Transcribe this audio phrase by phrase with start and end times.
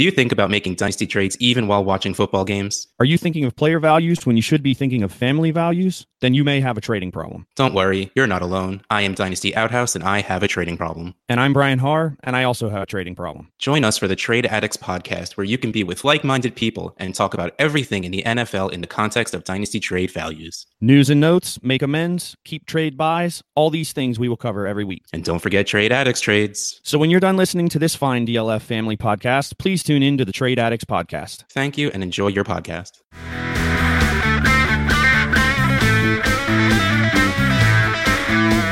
[0.00, 2.88] Do you think about making dynasty trades even while watching football games?
[3.00, 6.06] Are you thinking of player values when you should be thinking of family values?
[6.20, 7.46] Then you may have a trading problem.
[7.54, 8.80] Don't worry, you're not alone.
[8.88, 11.14] I am Dynasty Outhouse and I have a trading problem.
[11.28, 13.52] And I'm Brian Haar, and I also have a trading problem.
[13.58, 16.94] Join us for the Trade Addicts podcast, where you can be with like minded people
[16.96, 20.66] and talk about everything in the NFL in the context of dynasty trade values.
[20.80, 24.84] News and notes, make amends, keep trade buys, all these things we will cover every
[24.84, 25.04] week.
[25.12, 26.80] And don't forget Trade Addicts trades.
[26.84, 30.24] So when you're done listening to this fine DLF family podcast, please tune in to
[30.24, 31.42] the Trade Addicts podcast.
[31.50, 33.00] Thank you and enjoy your podcast.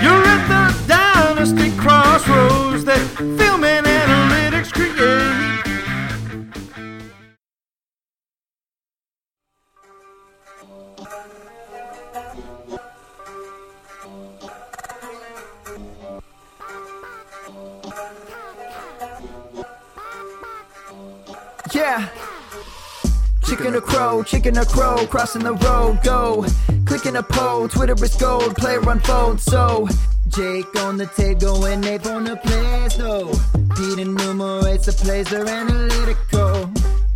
[0.01, 3.05] You're at the dynasty crossroads that
[3.37, 3.78] film and
[21.89, 22.07] Yeah.
[23.47, 26.45] Chicken or crow, chicken or crow, crossing the road, go.
[26.85, 29.89] Clicking a poll, Twitter is gold, player unfold, so.
[30.29, 33.33] Jake on the table and Nate on the plays, though.
[33.75, 36.71] Pete enumerates the plays, they're analytical.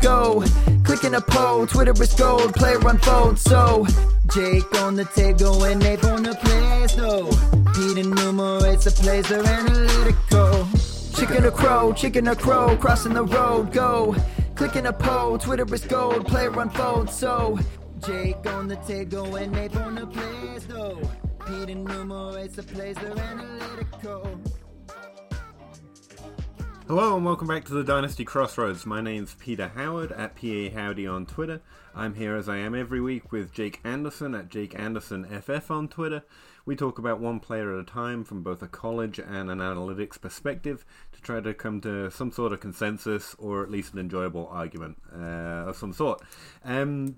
[0.00, 0.42] go.
[0.84, 3.86] Clicking a poll, Twitter is gold, player unfold, so.
[4.34, 7.30] Jake on the table and Nate on the plays, though.
[7.74, 10.68] Pete enumerates the plays, they're analytical.
[11.14, 14.14] Chicken or crow, chicken or crow, crossing the road, go.
[14.54, 17.58] Clicking a poll, Twitter is gold, player unfold, so.
[18.04, 21.00] Jake on the table and Nate on the plays, though.
[21.46, 24.40] Pete enumerates the plays, they're analytical.
[26.94, 28.84] Hello and welcome back to the Dynasty Crossroads.
[28.84, 31.62] My name's Peter Howard at PA Howdy on Twitter.
[31.94, 35.88] I'm here as I am every week with Jake Anderson at Jake Anderson FF on
[35.88, 36.22] Twitter.
[36.66, 40.20] We talk about one player at a time from both a college and an analytics
[40.20, 44.46] perspective to try to come to some sort of consensus or at least an enjoyable
[44.48, 46.20] argument uh, of some sort.
[46.62, 47.16] Um,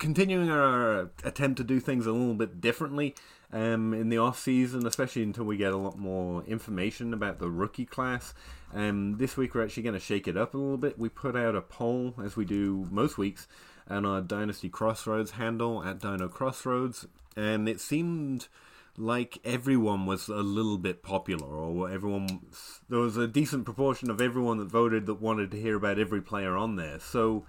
[0.00, 3.14] continuing our attempt to do things a little bit differently
[3.54, 7.48] um, in the off season, especially until we get a lot more information about the
[7.48, 8.34] rookie class.
[8.74, 10.98] Um, this week we're actually going to shake it up a little bit.
[10.98, 13.46] We put out a poll, as we do most weeks,
[13.88, 17.06] on our Dynasty Crossroads handle at Dyno Crossroads,
[17.36, 18.48] and it seemed
[18.96, 22.40] like everyone was a little bit popular, or everyone
[22.88, 26.20] there was a decent proportion of everyone that voted that wanted to hear about every
[26.20, 26.98] player on there.
[26.98, 27.44] So,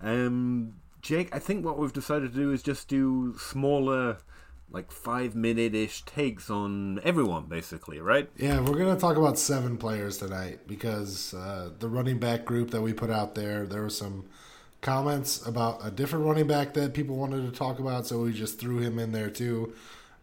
[0.00, 4.18] um, Jake, I think what we've decided to do is just do smaller,
[4.72, 8.28] like five minute ish takes on everyone, basically, right?
[8.36, 12.70] Yeah, we're going to talk about seven players tonight because uh, the running back group
[12.70, 14.24] that we put out there, there were some
[14.80, 18.58] comments about a different running back that people wanted to talk about, so we just
[18.58, 19.74] threw him in there too.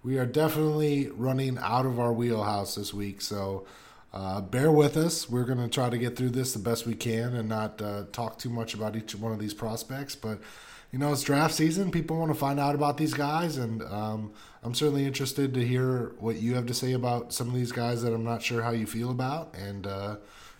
[0.03, 3.65] We are definitely running out of our wheelhouse this week, so
[4.13, 5.29] uh, bear with us.
[5.29, 8.05] We're going to try to get through this the best we can and not uh,
[8.11, 10.39] talk too much about each one of these prospects, but
[10.91, 11.91] you know, it's draft season.
[11.91, 14.31] People want to find out about these guys, and um,
[14.63, 18.01] I'm certainly interested to hear what you have to say about some of these guys
[18.01, 20.15] that I'm not sure how you feel about, and uh,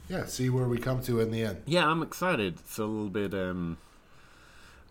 [0.08, 1.64] yeah, see where we come to in the end.
[1.66, 2.60] Yeah, I'm excited.
[2.60, 3.80] It's a little bit um,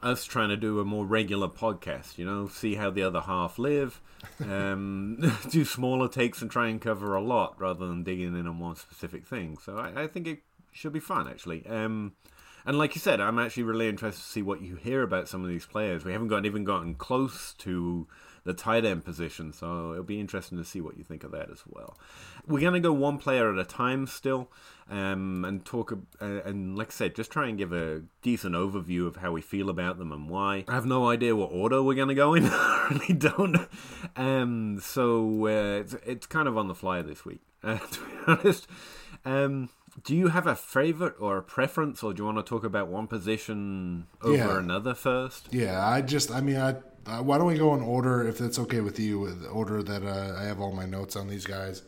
[0.03, 2.19] us trying to do a more regular podcast.
[2.19, 4.01] You know, see how the other half live.
[4.41, 5.19] Um,
[5.51, 8.77] do smaller takes and try and cover a lot rather than digging in on one
[8.77, 9.59] specific thing.
[9.59, 10.41] So I, I think it
[10.73, 11.67] should be fun, actually.
[11.67, 12.13] Um,
[12.65, 15.43] and like you said, I'm actually really interested to see what you hear about some
[15.43, 16.05] of these players.
[16.05, 18.07] We haven't gotten even gotten close to
[18.49, 21.51] the tight end position, so it'll be interesting to see what you think of that
[21.51, 21.99] as well.
[22.47, 24.51] We're gonna go one player at a time still,
[24.91, 25.93] um, and talk.
[26.21, 29.43] Uh, and like I said, just try and give a decent overview of how we
[29.43, 30.65] feel about them and why.
[30.67, 32.47] I have no idea what order we're gonna go in.
[32.51, 33.69] I really don't.
[34.17, 38.13] Um, so uh, it's it's kind of on the fly this week, uh, to be
[38.27, 38.67] honest.
[39.25, 39.69] Um,
[40.05, 42.87] do you have a favorite or a preference, or do you want to talk about
[42.89, 44.59] one position over Yeah.
[44.59, 45.49] another first?
[45.53, 46.77] Yeah, I just, I mean, I.
[47.07, 50.03] Uh, why don't we go in order, if that's okay with you, with order that
[50.03, 51.83] uh, I have all my notes on these guys.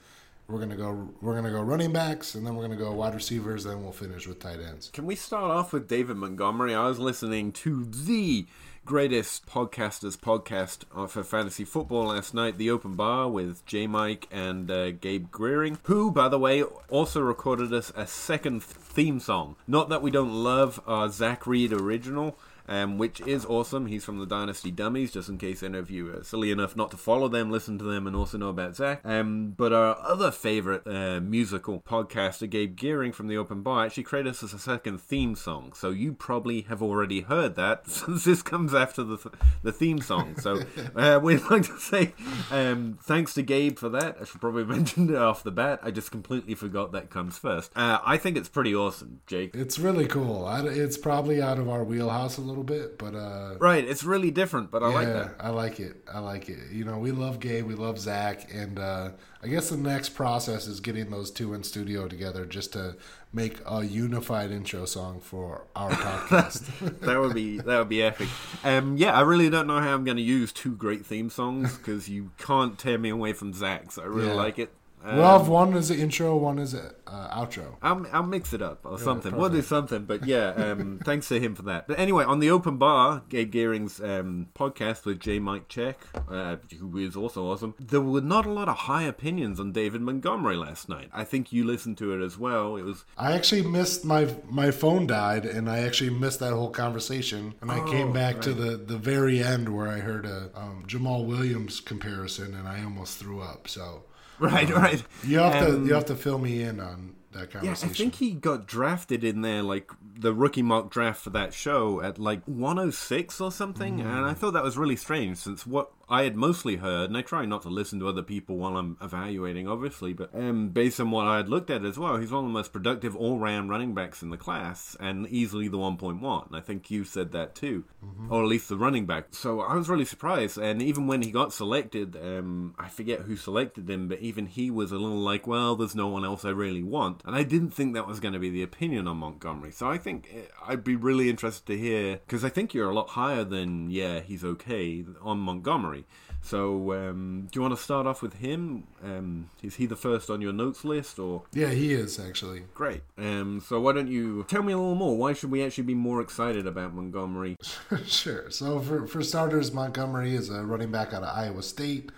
[0.49, 1.11] We're gonna go.
[1.21, 3.65] We're gonna go running backs, and then we're gonna go wide receivers.
[3.65, 4.91] And then we'll finish with tight ends.
[4.93, 6.75] Can we start off with David Montgomery?
[6.75, 8.47] I was listening to the
[8.85, 14.27] greatest podcasters podcast uh, for fantasy football last night, The Open Bar with J Mike
[14.33, 19.55] and uh, Gabe Gearing, who, by the way, also recorded us a second theme song.
[19.69, 22.37] Not that we don't love our Zach Reed original,
[22.71, 23.87] um, which is awesome.
[23.87, 26.93] He's from the Dynasty Dummies, just in case any of you are silly enough not
[26.93, 29.01] to follow them, listen to them, and also know about Zach.
[29.05, 34.05] Um, but our other favorite uh, musical podcaster, Gabe Gearing from the Open Bar, actually
[34.05, 35.73] created us as a second theme song.
[35.75, 39.19] So you probably have already heard that since this comes after the,
[39.65, 40.37] the theme song.
[40.37, 40.63] So
[40.95, 42.15] uh, we'd like to say
[42.53, 44.19] um, thanks to Gabe for that.
[44.21, 45.81] I should probably mention it off the bat.
[45.83, 47.73] I just completely forgot that comes first.
[47.75, 49.57] Uh, I think it's pretty awesome, Jake.
[49.57, 50.49] It's really cool.
[50.49, 54.71] It's probably out of our wheelhouse a little bit, but uh, Right, it's really different,
[54.71, 55.35] but I yeah, like that.
[55.41, 55.97] I like it.
[56.13, 56.59] I like it.
[56.73, 59.11] You know, we love Gabe, we love Zach, and uh,
[59.43, 62.97] I guess the next process is getting those two in studio together just to
[63.33, 67.01] make a unified intro song for our podcast.
[67.01, 68.29] that would be that would be epic.
[68.65, 71.77] Um, yeah, I really don't know how I'm going to use two great theme songs
[71.79, 73.93] because you can't tear me away from Zach.
[73.93, 74.35] So I really Yeah.
[74.35, 74.73] like it.
[75.03, 77.77] Um, we'll have one as an intro, one as an uh, outro.
[77.83, 79.35] I'll, I'll mix it up or something.
[79.35, 80.05] We'll do something.
[80.05, 81.89] But yeah, um, thanks to him for that.
[81.89, 85.39] But anyway, on the open bar, Gabe Gearing's um, podcast with J.
[85.39, 89.59] Mike Check, uh, who is also awesome, there were not a lot of high opinions
[89.59, 91.09] on David Montgomery last night.
[91.13, 92.77] I think you listened to it as well.
[92.77, 96.71] It was I actually missed my my phone died, and I actually missed that whole
[96.71, 97.55] conversation.
[97.61, 101.27] And I came back to the the very end where I heard a um, Jamaal
[101.27, 103.69] Williams comparison, and I almost threw up.
[103.69, 104.05] So
[104.53, 105.03] right, right.
[105.25, 107.89] you have Um, to you have to fill me in on that conversation.
[107.89, 111.55] Yeah, I think he got drafted in there, like the rookie mock draft for that
[111.55, 114.01] show at like 106 or something.
[114.01, 117.23] And I thought that was really strange since what I had mostly heard, and I
[117.23, 121.13] try not to listen to other people while I'm evaluating, obviously, but um, based on
[121.13, 123.71] what I had looked at as well, he's one of the most productive all round
[123.71, 126.53] running backs in the class and easily the 1.1.
[126.53, 127.85] I think you said that too,
[128.29, 129.27] or at least the running back.
[129.31, 130.59] So I was really surprised.
[130.59, 134.69] And even when he got selected, um, I forget who selected him, but even he
[134.71, 137.23] was a little like, well, there's no one else I really want.
[137.25, 139.71] And I didn't think that was going to be the opinion on Montgomery.
[139.71, 142.95] So I think eh, I'd be really interested to hear, because I think you're a
[142.95, 146.00] lot higher than, yeah, he's okay on Montgomery.
[146.43, 148.85] So, um, do you want to start off with him?
[149.05, 152.65] Um, is he the first on your notes list, or yeah, he is actually.
[152.75, 153.03] great?
[153.19, 155.17] Um, so why don't you tell me a little more?
[155.17, 157.57] Why should we actually be more excited about Montgomery?
[158.07, 158.51] sure.
[158.51, 162.11] So for for starters, Montgomery is a running back out of Iowa State.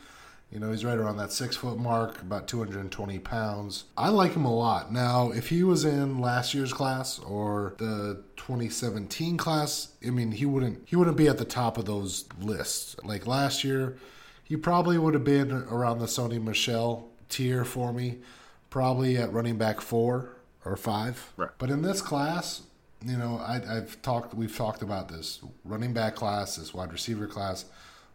[0.52, 3.84] You know, he's right around that six foot mark, about 220 pounds.
[3.96, 4.93] I like him a lot.
[4.93, 10.44] Now, if he was in last year's class or the 2017 class, I mean, he
[10.44, 12.96] wouldn't he wouldn't be at the top of those lists.
[13.02, 13.96] Like last year,
[14.44, 18.19] he probably would have been around the Sony Michel tier for me,
[18.69, 21.32] probably at running back four or five.
[21.38, 21.50] Right.
[21.56, 22.62] But in this class,
[23.04, 27.26] you know, I, I've talked, we've talked about this running back class, this wide receiver
[27.26, 27.64] class,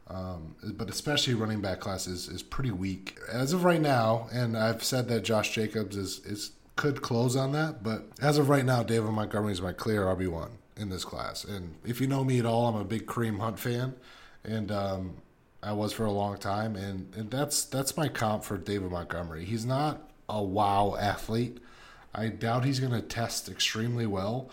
[0.10, 4.28] um, but especially running back class is, is pretty weak as of right now.
[4.32, 8.50] And I've said that Josh Jacobs is, is could close on that, but as of
[8.50, 11.44] right now, David Montgomery is my clear RB one in this class.
[11.44, 13.96] And if you know me at all, I'm a big Kareem Hunt fan,
[14.44, 15.18] and um,
[15.62, 19.44] I was for a long time, and, and that's that's my comp for David Montgomery.
[19.44, 21.58] He's not a wow athlete.
[22.14, 24.50] I doubt he's going to test extremely well,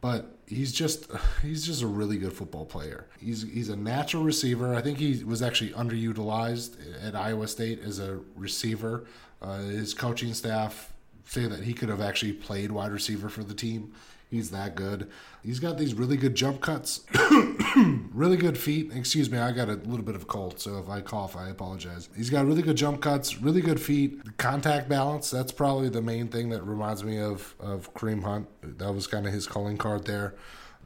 [0.00, 1.10] but he's just
[1.42, 3.06] he's just a really good football player.
[3.18, 4.74] He's he's a natural receiver.
[4.74, 9.06] I think he was actually underutilized at Iowa State as a receiver.
[9.42, 10.92] Uh, his coaching staff
[11.24, 13.92] say that he could have actually played wide receiver for the team.
[14.28, 15.08] He's that good.
[15.42, 17.02] He's got these really good jump cuts,
[18.12, 18.90] really good feet.
[18.92, 21.48] Excuse me, I got a little bit of a cold, so if I cough, I
[21.48, 22.08] apologize.
[22.16, 25.30] He's got really good jump cuts, really good feet, contact balance.
[25.30, 28.48] That's probably the main thing that reminds me of of Kareem Hunt.
[28.78, 30.34] That was kind of his calling card there.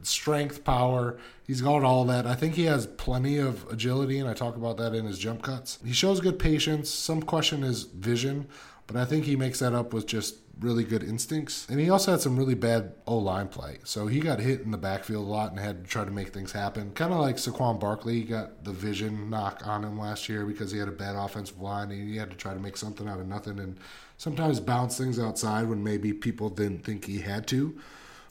[0.03, 2.25] Strength, power, he's got all that.
[2.25, 5.43] I think he has plenty of agility, and I talk about that in his jump
[5.43, 5.79] cuts.
[5.85, 6.89] He shows good patience.
[6.89, 8.47] Some question his vision,
[8.91, 11.67] but I think he makes that up with just really good instincts.
[11.69, 13.79] And he also had some really bad O line play.
[13.83, 16.29] So he got hit in the backfield a lot and had to try to make
[16.29, 16.91] things happen.
[16.91, 20.71] Kind of like Saquon Barkley, he got the vision knock on him last year because
[20.71, 23.19] he had a bad offensive line and he had to try to make something out
[23.19, 23.77] of nothing and
[24.17, 27.79] sometimes bounce things outside when maybe people didn't think he had to.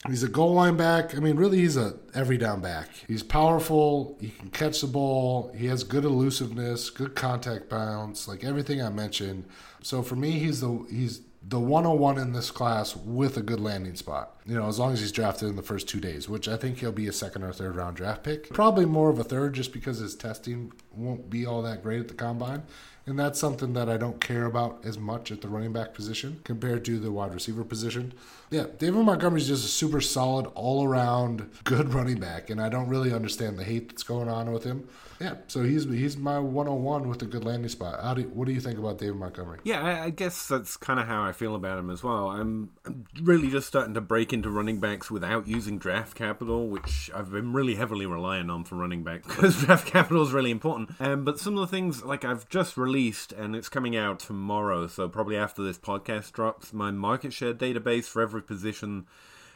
[0.07, 1.15] He's a goal line back.
[1.15, 2.89] I mean, really, he's a every down back.
[3.07, 4.17] He's powerful.
[4.19, 5.51] He can catch the ball.
[5.55, 9.45] He has good elusiveness, good contact bounce, like everything I mentioned.
[9.81, 13.95] So for me, he's the he's the 101 in this class with a good landing
[13.95, 14.39] spot.
[14.45, 16.77] You know, as long as he's drafted in the first two days, which I think
[16.77, 18.49] he'll be a second or third round draft pick.
[18.53, 22.07] Probably more of a third just because his testing won't be all that great at
[22.07, 22.63] the combine.
[23.07, 26.39] And that's something that I don't care about as much at the running back position
[26.43, 28.13] compared to the wide receiver position.
[28.51, 32.87] Yeah, David Montgomery's just a super solid, all around good running back, and I don't
[32.87, 34.87] really understand the hate that's going on with him.
[35.21, 38.01] Yeah, so he's he's my 101 with a good landing spot.
[38.01, 39.59] How do what do you think about David Montgomery?
[39.63, 42.29] Yeah, I, I guess that's kind of how I feel about him as well.
[42.29, 46.67] I'm, I'm really just starting to break break into running backs without using draft capital,
[46.67, 50.51] which I've been really heavily relying on for running back because draft capital is really
[50.51, 50.91] important.
[50.99, 54.85] Um, but some of the things like I've just released and it's coming out tomorrow,
[54.85, 59.07] so probably after this podcast drops, my market share database for every position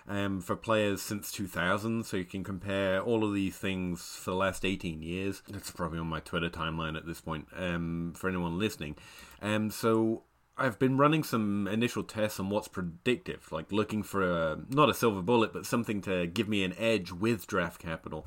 [0.08, 4.38] um, for players since 2000, so you can compare all of these things for the
[4.38, 5.42] last 18 years.
[5.54, 8.96] It's probably on my Twitter timeline at this point um, for anyone listening.
[9.42, 10.24] Um, so
[10.58, 14.94] I've been running some initial tests on what's predictive, like looking for a not a
[14.94, 18.26] silver bullet, but something to give me an edge with draft capital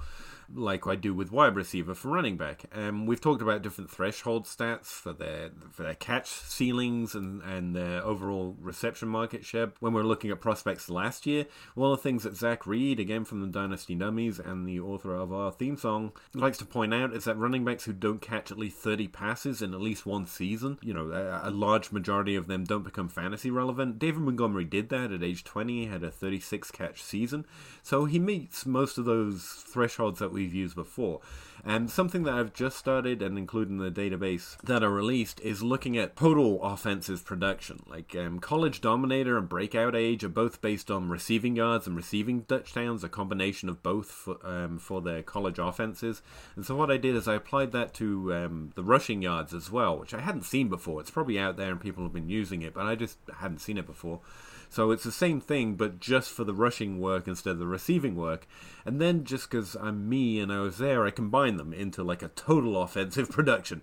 [0.55, 2.65] like I do with wide receiver for running back.
[2.73, 7.75] Um, we've talked about different threshold stats for their for their catch ceilings and and
[7.75, 9.73] their overall reception market share.
[9.81, 13.25] When we're looking at prospects last year, one of the things that Zach Reed, again
[13.25, 17.13] from the Dynasty Dummies and the author of our theme song, likes to point out
[17.13, 20.27] is that running backs who don't catch at least 30 passes in at least one
[20.27, 23.99] season, you know, a, a large majority of them don't become fantasy relevant.
[23.99, 27.47] David Montgomery did that at age 20, he had a 36 catch season,
[27.83, 31.21] so he meets most of those thresholds that we we've used before.
[31.65, 35.63] And something that I've just started and included in the database that are released is
[35.63, 37.83] looking at total offensive production.
[37.89, 42.45] Like um, College Dominator and Breakout Age are both based on receiving yards and receiving
[42.45, 46.23] touchdowns, a combination of both for, um, for their college offenses.
[46.55, 49.71] And so what I did is I applied that to um, the rushing yards as
[49.71, 51.01] well, which I hadn't seen before.
[51.01, 53.79] It's probably out there and people have been using it, but I just hadn't seen
[53.79, 54.21] it before.
[54.71, 58.17] So it's the same thing, but just for the rushing work instead of the receiving
[58.17, 58.47] work.
[58.85, 62.23] And then just because I'm me and I was there, I combine them into like
[62.23, 63.83] a total offensive production.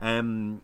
[0.00, 0.62] Um,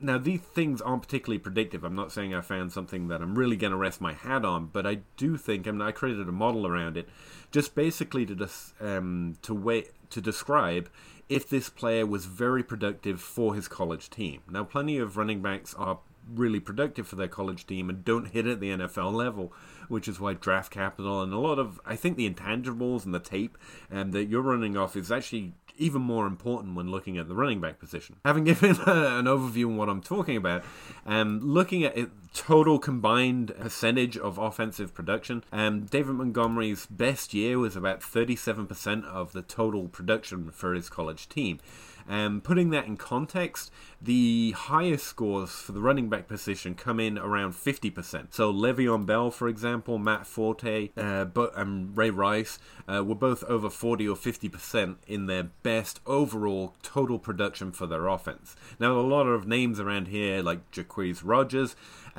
[0.00, 1.84] now these things aren't particularly predictive.
[1.84, 4.66] I'm not saying I found something that I'm really going to rest my hat on,
[4.66, 7.08] but I do think I mean I created a model around it,
[7.50, 8.48] just basically to
[8.80, 10.90] um, to wait to describe
[11.28, 14.42] if this player was very productive for his college team.
[14.48, 15.98] Now, plenty of running backs are
[16.32, 19.52] really productive for their college team and don't hit at the NFL level,
[19.88, 23.20] which is why draft capital and a lot of I think the intangibles and the
[23.20, 23.56] tape
[23.90, 27.60] um, that you're running off is actually even more important when looking at the running
[27.60, 28.16] back position.
[28.24, 30.64] Having given an overview on what I'm talking about,
[31.04, 37.58] um, looking at it, total combined percentage of offensive production, um, David Montgomery's best year
[37.58, 41.58] was about 37% of the total production for his college team.
[42.08, 43.70] Um, putting that in context,
[44.00, 48.34] the highest scores for the running back position come in around 50%.
[48.34, 53.42] So Le'Veon Bell, for example, Matt Forte, uh, but and Ray Rice uh, were both
[53.44, 58.54] over 40 or 50% in their best overall total production for their offense.
[58.78, 61.74] Now, a lot of names around here like Jacquizz Rodgers,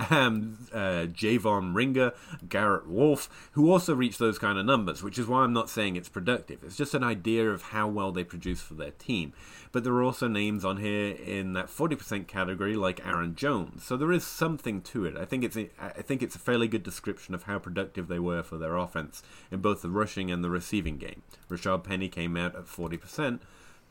[0.10, 2.14] um, uh, Javon Ringer,
[2.48, 5.96] Garrett Wolfe, who also reach those kind of numbers, which is why I'm not saying
[5.96, 6.64] it's productive.
[6.64, 9.34] It's just an idea of how well they produce for their team.
[9.72, 13.84] But there are also names on here in that 40% category, like Aaron Jones.
[13.84, 15.18] So there is something to it.
[15.18, 18.20] I think it's a, I think it's a fairly good description of how productive they
[18.20, 21.22] were for their offense in both the rushing and the receiving game.
[21.50, 23.40] Rashaad Penny came out at 40%.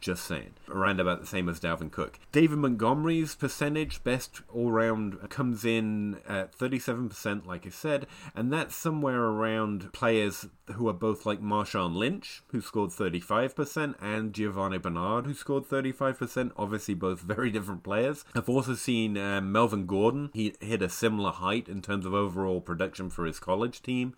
[0.01, 0.55] Just saying.
[0.69, 2.19] Around about the same as Dalvin Cook.
[2.31, 8.77] David Montgomery's percentage, best all round, comes in at 37%, like I said, and that's
[8.77, 15.27] somewhere around players who are both like Marshawn Lynch, who scored 35%, and Giovani Bernard,
[15.27, 16.53] who scored 35%.
[16.57, 18.25] Obviously, both very different players.
[18.35, 20.31] I've also seen um, Melvin Gordon.
[20.35, 24.15] He hit a similar height in terms of overall production for his college team.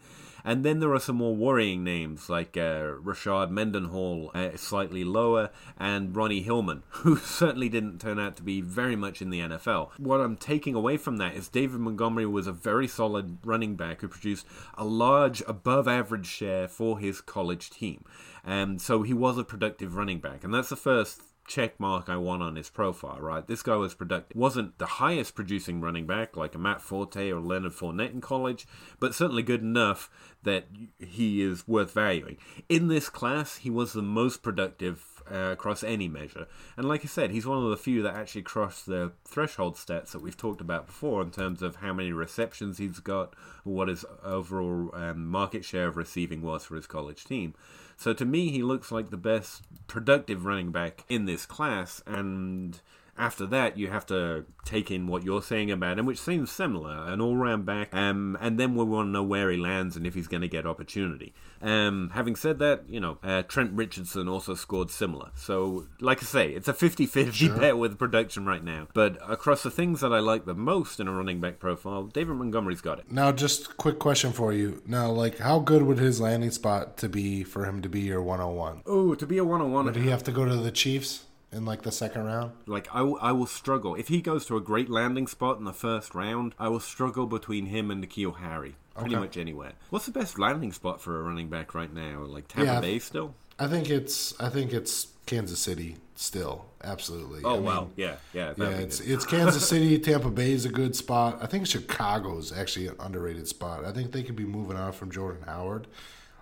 [0.49, 5.51] And then there are some more worrying names like uh, Rashard Mendenhall, uh, slightly lower,
[5.77, 9.91] and Ronnie Hillman, who certainly didn't turn out to be very much in the NFL.
[9.99, 14.01] What I'm taking away from that is David Montgomery was a very solid running back
[14.01, 14.47] who produced
[14.79, 18.07] a large, above average share for his college team.
[18.43, 20.45] And so he was a productive running back.
[20.45, 23.45] And that's the first check mark I want on his profile, right?
[23.45, 24.37] This guy was productive.
[24.37, 28.67] Wasn't the highest producing running back like a Matt Forte or Leonard Fournette in college,
[29.01, 30.11] but certainly good enough
[30.45, 30.67] that
[30.99, 32.37] he is worth valuing.
[32.69, 36.47] In this class, he was the most productive uh, across any measure.
[36.77, 40.13] And like I said, he's one of the few that actually crossed the threshold stats
[40.13, 44.05] that we've talked about before in terms of how many receptions he's got, what his
[44.23, 47.55] overall um, market share of receiving was for his college team.
[47.97, 52.81] So to me, he looks like the best productive running back in this class, and
[53.19, 57.05] after that, you have to take in what you're saying about him, which seems similar,
[57.07, 57.93] an all-round back.
[57.95, 60.49] Um, and then we want to know where he lands and if he's going to
[60.49, 61.35] get opportunity.
[61.61, 65.31] Um, having said that, you know, uh, Trent Richardson also scored similar.
[65.35, 67.59] So, like I say, it's a 50-50 sure.
[67.59, 68.89] bet with production right now.
[68.95, 72.37] But across the things that I like the most in a running back profile, David
[72.37, 73.11] Montgomery's got it.
[73.11, 74.83] Now, just quick question for you.
[74.87, 78.23] Now, like, how good would his landing spot to be for him to be your
[78.23, 78.83] 101?
[78.87, 79.87] Oh, to be a 101.
[79.87, 81.25] Would he have to go to the Chiefs?
[81.51, 82.53] In like the second round.
[82.67, 85.65] Like I, will- I will struggle if he goes to a great landing spot in
[85.65, 86.55] the first round.
[86.59, 89.21] I will struggle between him and N'Keal Harry, pretty Okay.
[89.25, 89.73] much anywhere.
[89.91, 92.21] What's the best landing spot for a running back right now?
[92.25, 92.81] Like Tampa Yeah.
[92.81, 93.35] Bay still?
[93.59, 96.67] I think it's I think it's Kansas City still.
[96.85, 97.41] Absolutely.
[97.45, 98.53] Oh, I Oh mean, yeah, yeah.
[98.57, 101.39] Yeah, it's it's Kansas City, Tampa Bay is a good spot.
[101.41, 103.87] I think Chicago's actually an underrated spot.
[103.87, 105.87] I think they could be moving on from Jordan Howard.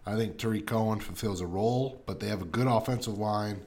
[0.04, 3.62] I think Tarik Cohen fulfills a role, but they have a good offensive line.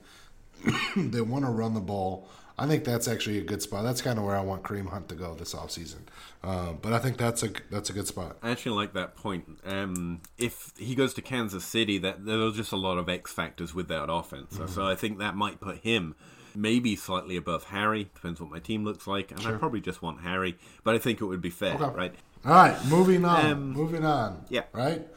[0.95, 2.27] they want to run the ball.
[2.57, 3.83] I think that's actually a good spot.
[3.85, 5.99] That's kind of where I want Kareem Hunt to go this offseason.
[6.43, 8.35] Uh, but I think that's a that's a good spot.
[8.43, 9.59] I actually like that point.
[9.65, 13.73] Um, if he goes to Kansas City, that there's just a lot of X factors
[13.73, 14.55] with that offense.
[14.57, 14.73] So- Mm-hmm.
[14.73, 16.15] So I think that might put him
[16.53, 18.09] maybe slightly above Harry.
[18.13, 20.57] Depends what my team looks like, and I probably just want Harry.
[20.83, 21.95] But I think it would be fair, Okay.
[21.95, 22.15] right?
[22.45, 23.45] All right, moving on.
[23.45, 24.43] Um, moving on.
[24.49, 24.63] yeah.
[24.73, 25.07] Right.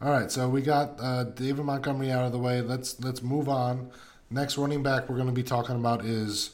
[0.00, 0.30] All right.
[0.30, 2.60] So we got uh, David Montgomery out of the way.
[2.60, 3.90] Let's let's move on.
[4.34, 6.50] Next running back we're going to be talking about is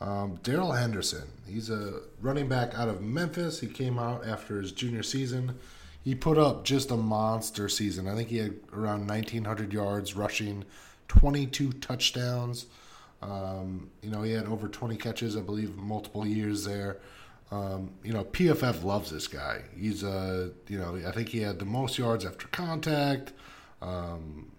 [0.00, 1.28] um, Darrell Henderson.
[1.46, 3.60] He's a running back out of Memphis.
[3.60, 5.56] He came out after his junior season.
[6.02, 8.08] He put up just a monster season.
[8.08, 10.64] I think he had around 1,900 yards rushing,
[11.06, 12.66] 22 touchdowns.
[13.22, 16.96] Um, you know, he had over 20 catches, I believe, multiple years there.
[17.52, 19.60] Um, you know, PFF loves this guy.
[19.78, 23.32] He's uh, you know, I think he had the most yards after contact.
[23.80, 24.50] Um,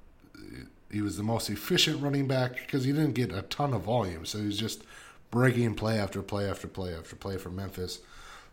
[0.93, 4.25] he was the most efficient running back because he didn't get a ton of volume,
[4.25, 4.83] so he was just
[5.31, 8.00] breaking play after play after play after play for Memphis.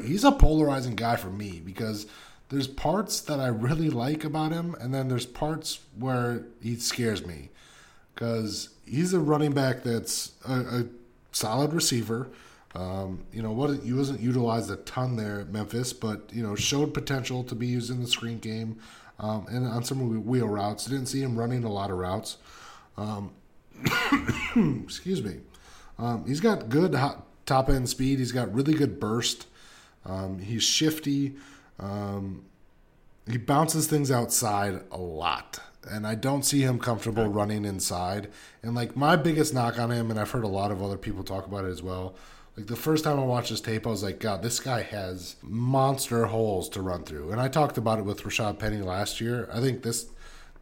[0.02, 2.06] He's a polarizing guy for me because
[2.49, 7.26] there's parts that I really like about him, and then there's parts where he scares
[7.26, 7.50] me
[8.14, 10.85] because he's a running back that's a, a
[11.32, 12.30] solid receiver.
[12.75, 13.82] Um, you know what?
[13.82, 17.66] He wasn't utilized a ton there at Memphis, but you know showed potential to be
[17.66, 18.80] used in the screen game
[19.21, 20.87] um, and on some wheel routes.
[20.87, 22.39] Didn't see him running a lot of routes.
[22.97, 23.33] Um,
[24.85, 25.37] excuse me.
[25.99, 26.99] Um, he's got good
[27.47, 28.19] top end speed.
[28.19, 29.47] He's got really good burst.
[30.07, 31.37] Um, he's shifty.
[31.79, 32.45] Um,
[33.31, 35.61] he bounces things outside a lot.
[35.89, 38.29] And I don't see him comfortable running inside.
[38.62, 41.23] And like my biggest knock on him, and I've heard a lot of other people
[41.25, 42.15] talk about it as well.
[42.60, 45.36] Like the first time I watched this tape, I was like, God, this guy has
[45.42, 47.32] monster holes to run through.
[47.32, 49.49] And I talked about it with Rashaad Penny last year.
[49.50, 50.10] I think this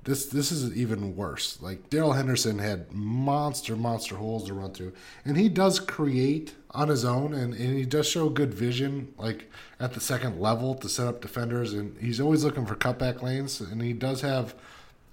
[0.05, 1.61] this this is even worse.
[1.61, 4.93] Like Darrell Henderson had monster monster holes to run through,
[5.25, 9.51] and he does create on his own, and, and he does show good vision, like
[9.81, 13.61] at the second level to set up defenders, and he's always looking for cutback lanes,
[13.61, 14.55] and he does have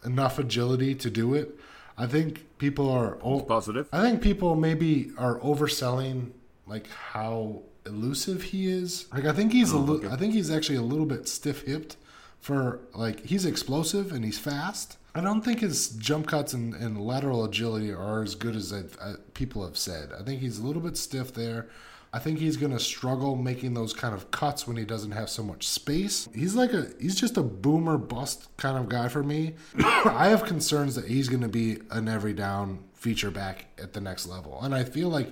[0.05, 1.59] enough agility to do it.
[1.97, 3.89] I think people are o- Positive.
[3.91, 6.31] I think people maybe are overselling
[6.67, 9.07] like how elusive he is.
[9.13, 11.97] Like I think he's a li- I think he's actually a little bit stiff-hipped
[12.39, 14.97] for like he's explosive and he's fast.
[15.13, 18.97] I don't think his jump cuts and, and lateral agility are as good as I've,
[18.99, 20.09] uh, people have said.
[20.11, 21.69] I think he's a little bit stiff there.
[22.11, 25.29] I think he's going to struggle making those kind of cuts when he doesn't have
[25.29, 26.29] so much space.
[26.33, 29.55] He's like a he's just a boomer bust kind of guy for me.
[29.83, 34.01] I have concerns that he's going to be an every down feature back at the
[34.01, 34.59] next level.
[34.61, 35.29] And I feel like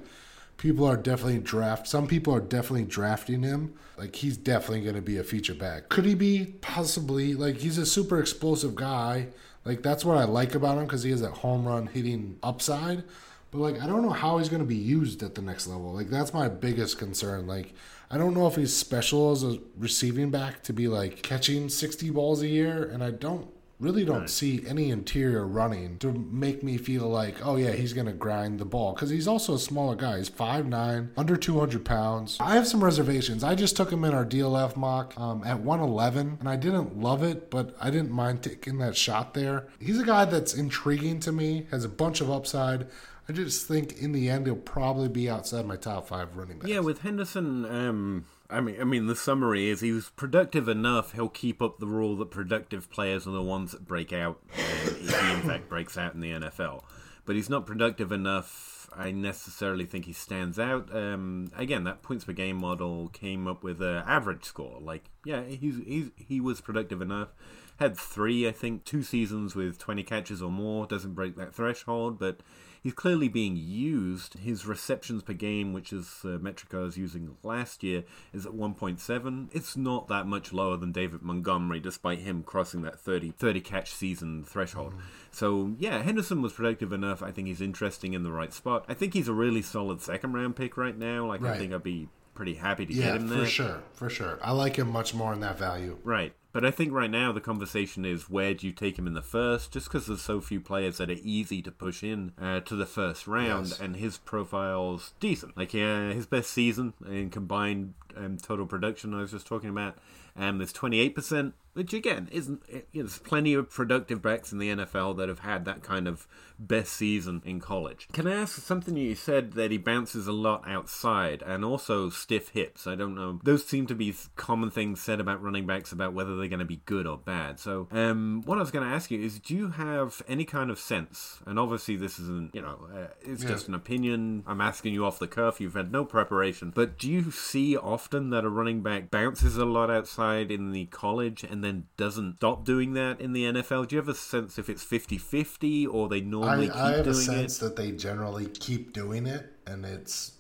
[0.58, 3.74] people are definitely draft some people are definitely drafting him.
[3.98, 5.90] Like he's definitely going to be a feature back.
[5.90, 6.56] Could he be?
[6.62, 7.36] Possibly.
[7.36, 9.28] Like he's a super explosive guy.
[9.66, 13.04] Like that's what i like about him because he has that home run hitting upside.
[13.52, 15.94] But like i don't know how he's going to be used at the next level.
[15.94, 17.48] Like that's my biggest concern.
[17.48, 17.74] Like
[18.10, 22.10] i don't know if he's special as a receiving back to be like catching 60
[22.12, 23.48] balls a year and i don't
[23.84, 28.14] really don't see any interior running to make me feel like, oh yeah, he's gonna
[28.14, 30.18] grind the ball because he's also a smaller guy.
[30.18, 32.38] He's 5'9", under two hundred pounds.
[32.40, 33.44] I have some reservations.
[33.44, 36.98] I just took him in our DLF mock um, at one eleven, and I didn't
[36.98, 39.68] love it, but I didn't mind taking that shot there.
[39.80, 42.88] He's a guy that's intriguing to me, has a bunch of upside.
[43.28, 46.70] I just think in the end he'll probably be outside my top five running backs.
[46.70, 51.14] Yeah, with Henderson, um, I mean, I mean, the summary is he was productive enough.
[51.14, 54.40] He'll keep up the rule that productive players are the ones that break out.
[54.56, 56.84] If he in fact breaks out in the NFL,
[57.26, 58.90] but he's not productive enough.
[58.96, 60.96] I necessarily think he stands out.
[60.96, 64.80] Um, again, that points per game model came up with an average score.
[64.80, 67.30] Like, yeah, he's, he's he was productive enough.
[67.78, 70.86] Had three, I think, two seasons with twenty catches or more.
[70.86, 72.42] Doesn't break that threshold, but
[72.84, 74.36] he's clearly being used.
[74.36, 78.52] His receptions per game, which is uh, metric I was using last year, is at
[78.52, 79.50] 1.7.
[79.52, 83.94] It's not that much lower than David Montgomery, despite him crossing that 30, 30 catch
[83.94, 84.94] season threshold.
[85.32, 87.24] So, yeah, Henderson was productive enough.
[87.24, 88.86] I think he's interesting in the right spot.
[88.88, 91.26] I think he's a really solid second round pick right now.
[91.26, 93.40] Like, I think I'd be pretty happy to yeah, get him there.
[93.40, 94.40] for sure, for sure.
[94.42, 95.98] I like him much more in that value.
[96.04, 96.34] Right.
[96.54, 99.24] But I think right now the conversation is where do you take him in the
[99.24, 99.72] first?
[99.74, 102.86] Just because there's so few players that are easy to push in uh, to the
[102.86, 103.80] first round, Yes.
[103.80, 105.58] and his profile's decent.
[105.58, 109.98] Like yeah, his best season in combined um, total production I was just talking about,
[110.36, 112.64] um, is 28%, which again isn't.
[112.68, 115.84] It, you know, there's plenty of productive backs in the NFL that have had that
[115.84, 116.28] kind of
[116.60, 118.08] best season in college.
[118.14, 122.50] Can I ask something you said that he bounces a lot outside and also stiff
[122.50, 122.86] hips?
[122.88, 123.40] I don't know.
[123.44, 126.66] Those seem to be common things said about running backs about whether they're going to
[126.66, 127.60] be good or bad.
[127.60, 130.70] So, um, what I was going to ask you is, do you have any kind
[130.70, 131.40] of sense?
[131.46, 133.50] And obviously, this isn't, you know, uh, it's Yeah.
[133.50, 134.44] just an opinion.
[134.46, 135.60] I'm asking you off the cuff.
[135.60, 139.66] You've had no preparation, but do you see often that a running back bounces a
[139.66, 143.88] lot outside in the college and then doesn't stop doing that in the NFL?
[143.88, 147.00] Do you have a sense if it's 50-50 or they I, normally keep I have
[147.02, 147.66] a doing sense it?
[147.66, 150.34] that they generally keep doing it, and it's.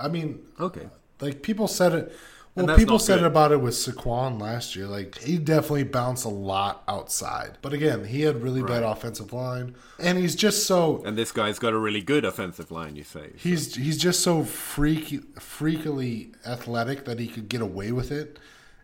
[0.00, 0.88] I mean, Okay.
[1.20, 2.16] like people said it.
[2.56, 3.24] Well, people said good.
[3.24, 4.86] it about it with Saquon last year.
[4.86, 9.74] Like he definitely bounced a lot outside, but again, he had really bad offensive line,
[9.98, 13.32] and he's just so And this guy's got a really good offensive line, you say.
[13.36, 18.38] He's he's just so freaky, freakily athletic that he could get away with it.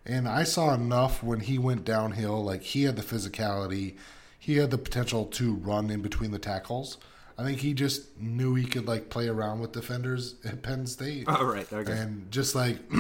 [0.07, 2.43] And I saw enough when he went downhill.
[2.43, 3.97] Like he had the physicality,
[4.39, 6.99] he had the potential to run in between the tackles.
[7.39, 11.25] I think he just knew he could like play around with defenders at Penn State.
[11.29, 11.93] All right, okay.
[11.93, 12.79] And just like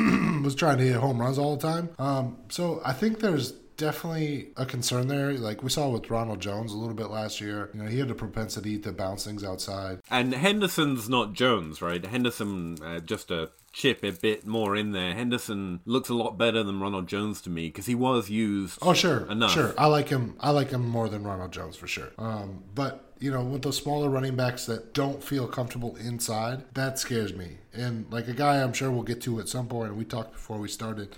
[0.43, 1.91] was trying to hit home runs all the time.
[1.99, 5.33] Um, so I think there's definitely a concern there.
[5.33, 7.71] Like we saw with Ronald Jones a little bit last year.
[7.73, 10.01] You know, he had a propensity to bounce things outside.
[10.11, 12.05] And Henderson's not Jones, right?
[12.05, 15.15] Henderson, uh, just a chip a bit more in there.
[15.15, 18.79] Henderson looks a lot better than Ronald Jones to me because he was used.
[18.83, 19.53] Oh sure, enough.
[19.53, 19.75] sure.
[19.79, 20.37] I like him.
[20.41, 22.11] I like him more than Ronald Jones for sure.
[22.19, 26.99] Um, but you know, with those smaller running backs that don't feel comfortable inside, that
[26.99, 27.59] scares me.
[27.73, 29.91] And like a guy, I'm sure we'll get to at some point.
[29.91, 31.17] And we talked before we started.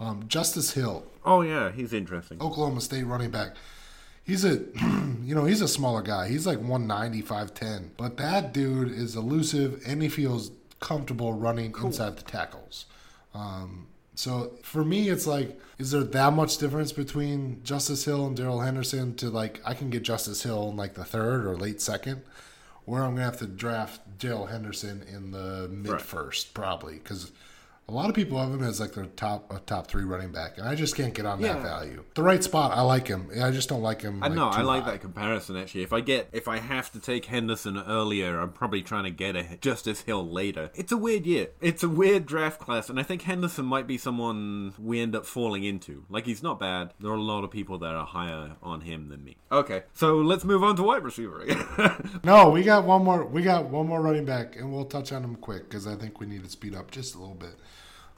[0.00, 2.40] Um, Justice Hill, Oh yeah, he's interesting.
[2.40, 3.54] Oklahoma State running back.
[4.24, 4.56] He's a,
[5.22, 6.28] you know, he's a smaller guy.
[6.28, 7.90] He's like 190, 5'10.
[7.98, 12.86] But that dude is elusive and he feels comfortable running inside the tackles.
[13.34, 18.36] Um, so for me, it's like, is there that much difference between Justice Hill and
[18.36, 21.80] Darrell Henderson to like, I can get Justice Hill in like the third or late
[21.82, 22.22] second,
[22.86, 26.00] where I'm going to have to draft Darrell Henderson in the mid Right.
[26.00, 26.94] first, probably.
[26.94, 27.32] Because
[27.90, 30.58] a lot of people have him as like their top a top three running back,
[30.58, 32.04] and I just can't get on that value.
[32.14, 33.28] The right spot, I like him.
[33.42, 34.22] I just don't like him.
[34.22, 34.92] I know, I like high.
[34.92, 35.82] that comparison actually.
[35.82, 39.34] If I get, if I have to take Henderson earlier, I'm probably trying to get
[39.34, 40.70] a Justice Hill later.
[40.74, 41.48] It's a weird year.
[41.60, 45.26] It's a weird draft class, and I think Henderson might be someone we end up
[45.26, 46.04] falling into.
[46.08, 46.94] Like he's not bad.
[47.00, 49.36] There are a lot of people that are higher on him than me.
[49.50, 51.44] Okay, so let's move on to wide receiver.
[52.22, 53.24] No, we got one more.
[53.24, 56.20] We got one more running back, and we'll touch on him quick because I think
[56.20, 57.54] we need to speed up just a little bit.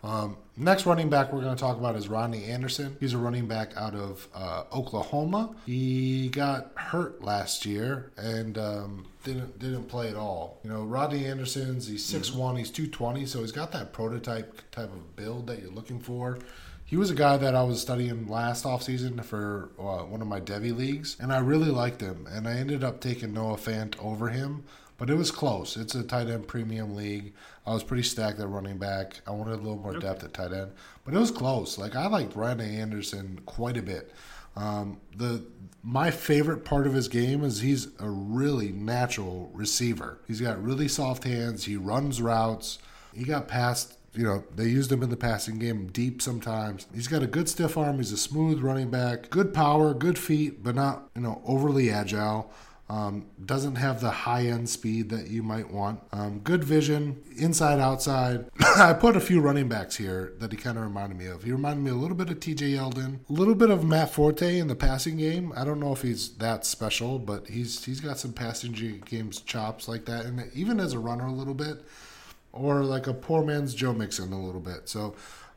[0.03, 2.97] Um, next running back we're going to talk about is Rodney Anderson.
[2.99, 5.55] He's a running back out of uh, Oklahoma.
[5.65, 10.59] He got hurt last year and um, didn't didn't play at all.
[10.65, 14.93] You know, Rodney Anderson's he's 6'1", he's two twenty, so he's got that prototype type
[14.93, 16.39] of build that you're looking for.
[16.85, 20.41] He was a guy that I was studying last offseason for uh, one of my
[20.41, 22.27] devy leagues, and I really liked him.
[22.31, 24.65] And I ended up taking Noah Fant over him,
[25.03, 25.77] but it was close.
[25.77, 27.33] It's a tight end premium league.
[27.67, 29.21] I was pretty stacked at running back.
[29.27, 30.71] I wanted a little more depth at tight end,
[31.05, 31.77] but it was close.
[31.77, 34.13] Like I liked Rodney Anderson quite a bit.
[34.55, 35.45] Um, the
[35.83, 40.21] my favorite part of his game is he's a really natural receiver.
[40.29, 41.65] He's got really soft hands.
[41.65, 42.79] He runs routes.
[43.13, 46.87] He got past you know, they used him in the passing game deep sometimes.
[46.95, 47.97] He's got a good stiff arm.
[47.97, 49.31] He's a smooth running back.
[49.31, 52.53] Good power, good feet, but not, you know, overly agile.
[52.89, 56.01] Um, doesn't have the high end speed that you might want.
[56.13, 58.51] Um, good vision, inside, outside.
[58.77, 61.43] I put a few running backs here that he kind of reminded me of.
[61.43, 64.59] He reminded me a little bit of TJ Yeldon, a little bit of Matt Forte
[64.59, 65.53] in the passing game.
[65.57, 68.73] I don't know if he's that special, but he's he's got some passing
[69.07, 71.83] games chops like that, and even as a runner a little bit
[72.53, 74.89] or like a poor man's Joe Mixon a little bit.
[74.89, 75.15] So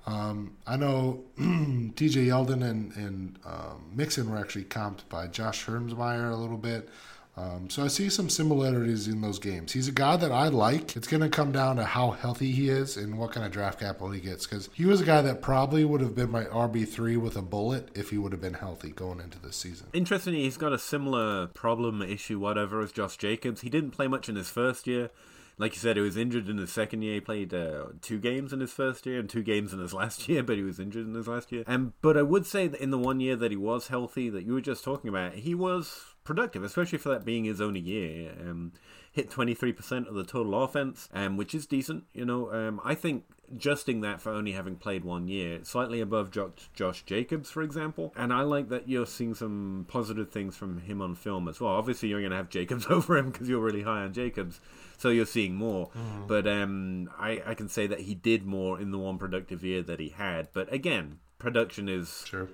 [0.08, 6.32] um, I know TJ Yeldon and, and um, Mixon were actually comped by Josh Hermsmeyer
[6.32, 6.90] a little bit.
[7.38, 9.74] Um, so I see some similarities in those games.
[9.74, 10.96] He's a guy that I like.
[10.96, 13.80] It's going to come down to how healthy he is and what kind of draft
[13.80, 14.46] capital he gets.
[14.46, 17.42] Because he was a guy that probably would have been my RB three with a
[17.42, 19.88] bullet if he would have been healthy going into this season.
[19.94, 23.62] Interestingly, he's got a similar problem, issue, whatever, as Josh Jacobs.
[23.62, 25.10] He didn't play much in his first year.
[25.58, 27.16] Like you said, he was injured in his second year.
[27.16, 30.28] He played uh, two games in his first year and two games in his last
[30.28, 31.64] year, but he was injured in his last year.
[31.68, 34.46] Um, but I would say that in the one year that he was healthy, that
[34.46, 38.34] you were just talking about, he was productive, especially for that being his only year.
[38.42, 38.74] Um,
[39.16, 42.04] hit 23% of the total offense, um, which is decent.
[42.14, 46.32] You know, um, I think adjusting that for only having played one year, slightly above
[46.32, 48.14] Josh Jacobs, for example.
[48.18, 51.72] And I like that you're seeing some positive things from him on film as well.
[51.72, 54.60] Obviously, you're going to have Jacobs over him because you're really high on Jacobs,
[54.98, 55.90] so you're seeing more.
[56.28, 59.82] But um, I, I can say that he did more in the one productive year
[59.84, 60.50] that he had.
[60.54, 62.48] But again, production is Sure.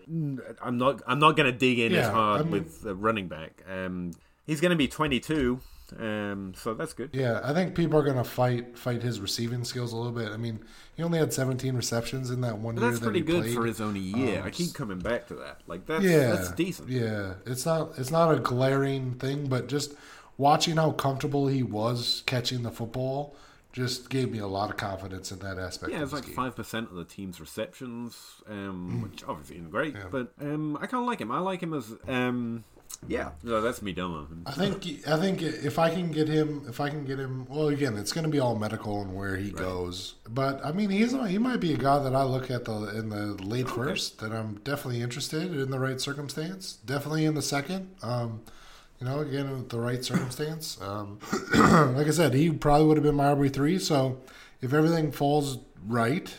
[0.62, 1.02] I'm not.
[1.08, 3.64] I'm not going to dig in as hard I mean- with the running back.
[3.70, 4.12] Um,
[4.46, 5.60] he's going to be 22,
[6.00, 7.10] um, so that's good.
[7.14, 10.30] Yeah, I think people are going to fight fight his receiving skills a little bit.
[10.32, 10.60] I mean,
[10.96, 13.56] he only had 17 receptions in that one But year that's that pretty good played.
[13.56, 14.40] for his only year.
[14.42, 15.62] Um, I keep coming back to that.
[15.68, 16.90] Like that's yeah, that's decent.
[16.90, 19.94] Yeah, it's not it's not a glaring thing, but just
[20.38, 23.36] watching how comfortable he was catching the football
[23.74, 25.94] just gave me a lot of confidence in that aspect.
[25.94, 29.96] Yeah, it's like five percent of the team's receptions, um, which obviously isn't great.
[29.96, 30.08] Yeah.
[30.12, 31.32] But um, I kind of like him.
[31.32, 32.64] I like him as um,
[33.08, 33.32] yeah.
[33.44, 34.44] No, that's me dumb.
[34.46, 37.70] I think I think if I can get him, if I can get him, well,
[37.70, 40.16] again, it's going to be all medical and where he goes.
[40.30, 43.10] But I mean, he's he might be a guy that I look at the in
[43.10, 46.74] the late first that I'm definitely interested in the right circumstance.
[46.86, 47.90] Definitely in the second.
[48.04, 48.42] Um,
[49.02, 50.80] you know, again, with the right circumstance.
[50.80, 51.18] Um,
[51.96, 53.80] like I said, he probably would have been my RB three.
[53.80, 54.22] So
[54.62, 56.32] if everything falls right,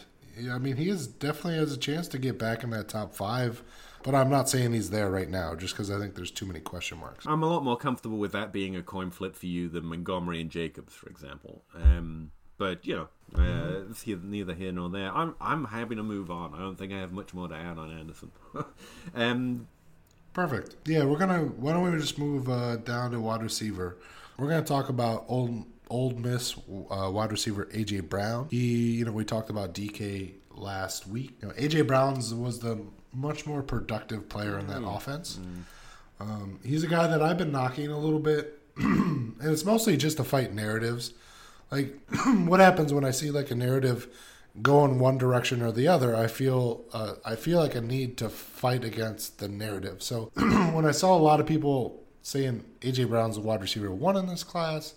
[0.50, 3.62] I mean, he is definitely has a chance to get back in that top five.
[4.04, 6.60] But I'm not saying he's there right now, just because I think there's too many
[6.60, 7.24] question marks.
[7.26, 10.40] I'm a lot more comfortable with that being a coin flip for you than Montgomery
[10.40, 11.62] and Jacobs, for example.
[11.74, 15.12] Um, but you know, uh, it's neither here nor there.
[15.12, 16.54] I'm I'm happy to move on.
[16.54, 18.30] I don't think I have much more to add on Anderson.
[19.14, 19.68] um,
[20.32, 20.76] Perfect.
[20.86, 21.40] Yeah, we're gonna.
[21.40, 23.98] Why don't we just move uh, down to wide receiver?
[24.38, 28.48] We're gonna talk about old Ole Miss uh, wide receiver AJ Brown.
[28.50, 31.36] He, you know, we talked about DK last week.
[31.42, 35.38] You know, AJ Brown's was the much more productive player in that offense.
[36.18, 40.16] Um, he's a guy that I've been knocking a little bit, and it's mostly just
[40.16, 41.12] to fight narratives.
[41.70, 41.94] Like,
[42.26, 44.08] what happens when I see like a narrative
[44.60, 46.14] go in one direction or the other?
[46.14, 50.02] I feel uh, I feel like a need to fight against the narrative.
[50.02, 54.16] So when I saw a lot of people saying AJ Brown's a wide receiver one
[54.16, 54.94] in this class,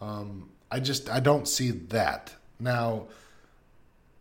[0.00, 3.06] um, I just I don't see that now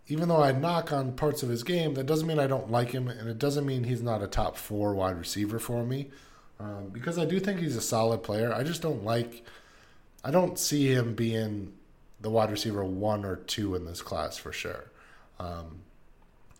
[0.09, 2.89] even though I knock on parts of his game, that doesn't mean I don't like
[2.91, 6.09] him, and it doesn't mean he's not a top four wide receiver for me.
[6.59, 8.51] Um, because I do think he's a solid player.
[8.51, 9.45] I just don't like.
[10.23, 11.73] I don't see him being
[12.21, 14.91] the wide receiver one or two in this class for sure.
[15.39, 15.81] Um,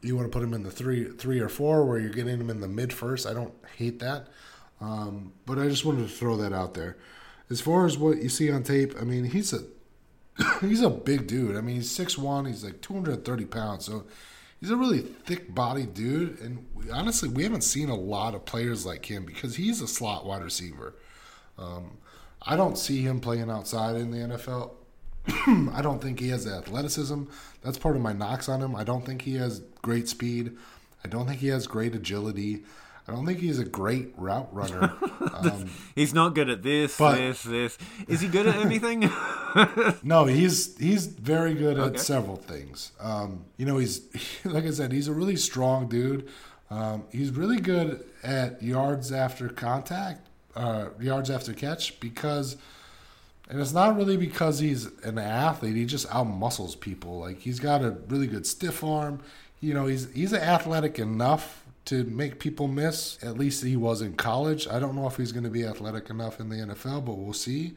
[0.02, 2.50] you want to put him in the three, three or four, where you're getting him
[2.50, 3.28] in the mid first.
[3.28, 4.28] I don't hate that,
[4.80, 6.98] um, but I just wanted to throw that out there.
[7.50, 9.64] As far as what you see on tape, I mean, he's a
[10.62, 11.58] he's a big dude.
[11.58, 13.86] I mean, he's 6'1", he's like 230 pounds.
[13.86, 14.06] So
[14.60, 16.40] he's a really thick bodied dude.
[16.40, 19.88] And we, honestly, we haven't seen a lot of players like him because he's a
[19.88, 20.96] slot wide receiver.
[21.58, 21.98] Um,
[22.42, 24.72] I don't see him playing outside in the NFL.
[25.74, 27.24] I don't think he has the athleticism.
[27.62, 28.76] That's part of my knocks on him.
[28.76, 30.56] I don't think he has great speed.
[31.04, 32.64] I don't think he has great agility.
[33.08, 34.94] I don't think he's a great route runner.
[35.40, 37.78] Um, he's not good at this, But- this, this.
[38.10, 39.10] Is he good at anything?
[40.04, 41.96] No, he's he's very good Okay.
[41.96, 42.92] at several things.
[43.00, 44.02] Um, you know, he's
[44.46, 46.28] like I said, he's a really strong dude.
[46.70, 52.58] Um, he's really good at yards after contact, uh, yards after catch, because,
[53.50, 55.76] and it's not really because he's an athlete.
[55.76, 57.20] He just out muscles people.
[57.20, 59.22] Like he's got a really good stiff arm.
[59.60, 63.22] You know, he's he's athletic enough to make people miss.
[63.24, 64.68] At least he was in college.
[64.68, 67.34] I don't know if he's going to be athletic enough in the NFL, but we'll
[67.34, 67.74] see.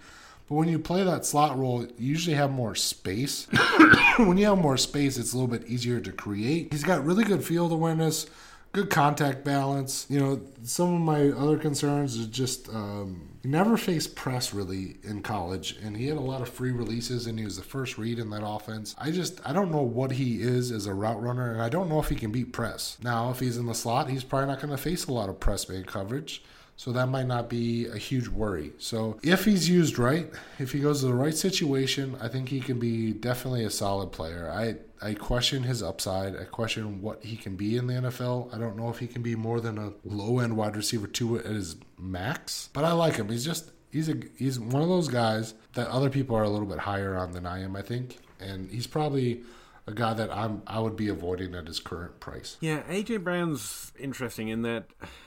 [0.49, 3.47] But when you play that slot role, you usually have more space.
[4.19, 6.71] when you have more space, it's a little bit easier to create.
[6.73, 8.27] He's got really good field awareness,
[8.73, 10.07] good contact balance.
[10.09, 14.97] You know, some of my other concerns is just um, he never faced press really
[15.03, 17.99] in college, and he had a lot of free releases, and he was the first
[17.99, 18.95] read in that offense.
[18.99, 21.89] I just I don't know what he is as a route runner, and I don't
[21.89, 22.97] know if he can beat press.
[23.03, 25.39] Now, if he's in the slot, he's probably not going to face a lot of
[25.39, 26.43] press man coverage.
[26.75, 28.73] So that might not be a huge worry.
[28.79, 32.61] So if he's used right, if he goes to the right situation, I think he
[32.61, 34.51] can be definitely a solid player.
[34.51, 36.37] I I question his upside.
[36.37, 38.55] I question what he can be in the NFL.
[38.55, 41.39] I don't know if he can be more than a low end wide receiver two
[41.39, 42.71] at his max.
[42.73, 43.29] But I like him.
[43.29, 46.67] He's just he's a he's one of those guys that other people are a little
[46.67, 47.75] bit higher on than I am.
[47.77, 49.43] I think, and he's probably
[49.87, 52.57] a guy that I'm I would be avoiding at his current price.
[52.61, 54.87] Yeah, AJ Brown's interesting in that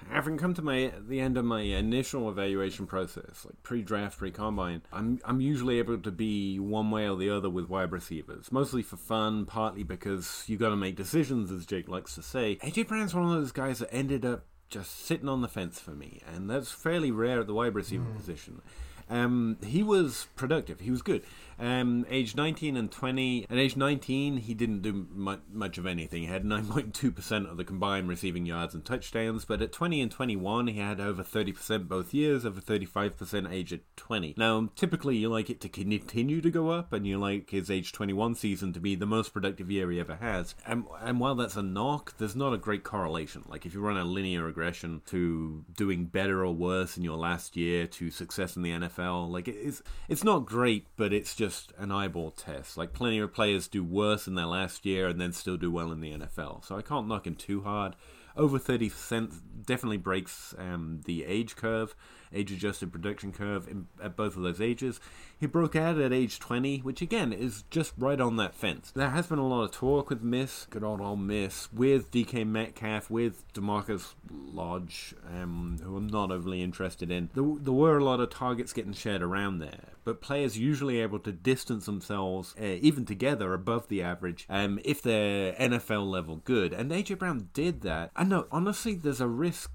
[0.10, 5.20] having come to my the end of my initial evaluation process, like pre-draft, pre-combine, I'm
[5.26, 8.98] I'm usually able to be one way or the other with wide receivers, mostly for
[8.98, 12.58] fun, partly because you got to make decisions, as Jake likes to say.
[12.58, 15.92] AJ Brown's one of those guys that ended up just sitting on the fence for
[15.92, 18.62] me, and that's fairly rare at the wide receiver position.
[19.10, 20.80] Um, he was productive.
[20.80, 21.24] He was good.
[21.60, 23.48] Um, age 19 and 20.
[23.50, 26.24] At age 19, he didn't do much, of anything.
[26.24, 29.46] He had 9.2% of the combined receiving yards and touchdowns.
[29.46, 33.82] But at 20 and 21, he had over 30% both years, over 35% age at
[33.98, 34.36] 20.
[34.38, 37.92] Now, typically, you like it to continue to go up, and you like his age
[37.92, 40.56] 21 season to be the most productive year he ever has.
[40.66, 43.44] And, and while that's a knock, there's not a great correlation.
[43.48, 47.56] Like, if you run a linear regression to doing better or worse in your last
[47.56, 51.74] year to success in the NFL, like, it's, it's not great, but it's just just
[51.78, 52.76] an eyeball test.
[52.76, 55.92] Like plenty of players do worse in their last year and then still do well
[55.92, 56.66] in the NFL.
[56.66, 57.96] So I can't knock him too hard.
[58.38, 59.32] Over 30%
[59.66, 61.96] definitely breaks um, the age curve
[62.36, 65.00] age adjusted production curve in, at both of those ages.
[65.38, 68.92] He broke out at age 20, which again is just right on that fence.
[68.92, 72.46] There has been a lot of talk with Miss, good old Ole Miss, with DK
[72.48, 77.30] Metcalf, with DaMarkus Lodge, um, who I'm not overly interested in.
[77.34, 81.20] There, there, were a lot of targets getting shared around there, but players usually able
[81.20, 86.72] to distance themselves, uh, even together, above the average um, if they're NFL level good.
[86.72, 88.12] And AJ Brown did that.
[88.16, 89.72] I know, honestly, there's a risk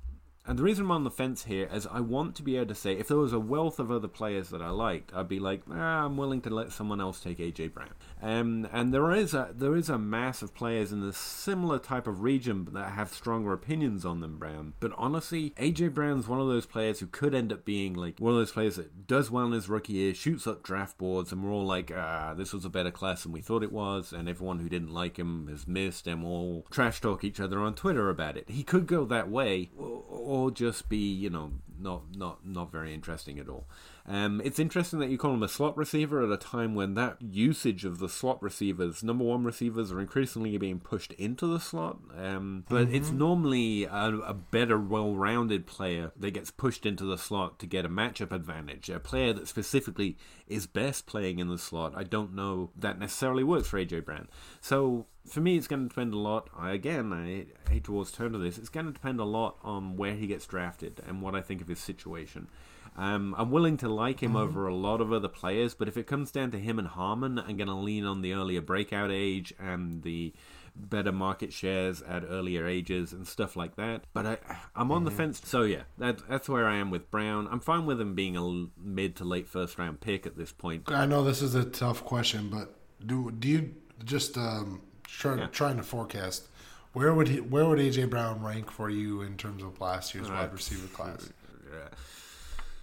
[0.50, 2.74] and the reason I'm on the fence here is I want to be able to
[2.74, 5.62] say if there was a wealth of other players that I liked, I'd be like,
[5.70, 7.94] ah, I'm willing to let someone else take AJ Brown.
[8.20, 12.08] Um, and there is a there is a mass of players in the similar type
[12.08, 14.74] of region that have stronger opinions on them Brown.
[14.80, 18.32] But honestly, AJ Brown's one of those players who could end up being like one
[18.32, 21.44] of those players that does well in his rookie year, shoots up draft boards, and
[21.44, 24.28] we're all like, ah, this was a better class than we thought it was, and
[24.28, 28.10] everyone who didn't like him has missed, and we'll trash talk each other on Twitter
[28.10, 28.50] about it.
[28.50, 33.38] He could go that way, or just be, you know, not not not very interesting
[33.38, 33.66] at all.
[34.06, 37.20] Um, it's interesting that you call him a slot receiver at a time when that
[37.20, 41.98] usage of the slot receivers, number one receivers, are increasingly being pushed into the slot.
[42.18, 42.94] Um, but mm-hmm.
[42.94, 47.84] it's normally a, a better, well-rounded player that gets pushed into the slot to get
[47.84, 48.88] a matchup advantage.
[48.88, 51.92] A player that specifically is best playing in the slot.
[51.96, 54.28] I don't know that necessarily works for AJ Brown.
[54.60, 56.48] So for me, it's going to depend a lot.
[56.56, 58.58] I, again, I hate to always turn to this.
[58.58, 61.60] It's going to depend a lot on where he gets drafted and what I think
[61.60, 62.48] of his situation.
[62.96, 64.38] Um, I'm willing to like him mm-hmm.
[64.38, 67.38] over a lot of other players, but if it comes down to him and Harmon,
[67.38, 70.32] I'm going to lean on the earlier breakout age and the
[70.76, 74.02] better market shares at earlier ages and stuff like that.
[74.12, 74.38] But I,
[74.74, 75.04] I'm on mm-hmm.
[75.06, 75.40] the fence.
[75.44, 77.48] So yeah, that, that's where I am with Brown.
[77.50, 80.90] I'm fine with him being a mid to late first round pick at this point.
[80.90, 85.46] I know this is a tough question, but do do you just um, try, yeah.
[85.46, 86.48] trying to forecast
[86.92, 90.28] where would he, where would AJ Brown rank for you in terms of last year's
[90.28, 91.30] uh, wide receiver class?
[91.72, 91.88] Yeah.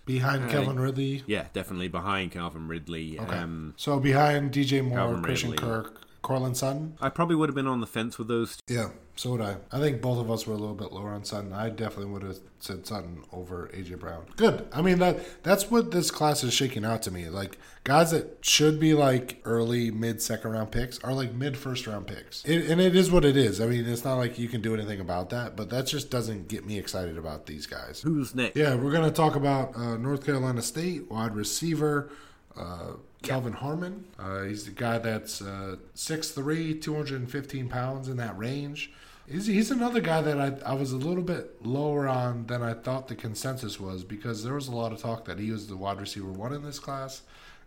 [0.05, 1.23] Behind uh, Calvin Ridley?
[1.27, 3.19] Yeah, definitely behind Calvin Ridley.
[3.19, 3.37] Okay.
[3.37, 5.67] Um, so behind DJ Moore, Calvin Christian Ridley.
[5.67, 6.97] Kirk, Courtland Sutton?
[6.99, 8.57] I probably would have been on the fence with those.
[8.67, 8.73] Two.
[8.73, 9.55] Yeah, so would I.
[9.71, 11.53] I think both of us were a little bit lower on Sutton.
[11.53, 14.25] I definitely would have said Sutton over AJ Brown.
[14.35, 14.67] Good.
[14.73, 17.29] I mean that that's what this class is shaking out to me.
[17.29, 21.87] Like guys that should be like early mid second round picks are like mid first
[21.87, 22.43] round picks.
[22.43, 23.61] It, and it is what it is.
[23.61, 26.49] I mean, it's not like you can do anything about that, but that just doesn't
[26.49, 28.01] get me excited about these guys.
[28.01, 28.57] Who's next?
[28.57, 32.09] Yeah, we're gonna talk about uh, North Carolina State wide receiver.
[32.57, 33.59] Uh, Kelvin yeah.
[33.59, 34.05] Harmon.
[34.17, 38.91] Uh, he's the guy that's uh, 6'3", 215 pounds in that range.
[39.29, 42.73] He's, he's another guy that I, I was a little bit lower on than I
[42.73, 45.75] thought the consensus was because there was a lot of talk that he was the
[45.75, 47.23] wide receiver one in this class,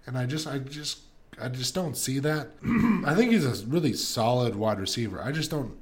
[0.06, 1.00] and I just I just
[1.38, 2.48] I just don't see that.
[3.04, 5.20] I think he's a really solid wide receiver.
[5.22, 5.76] I just don't.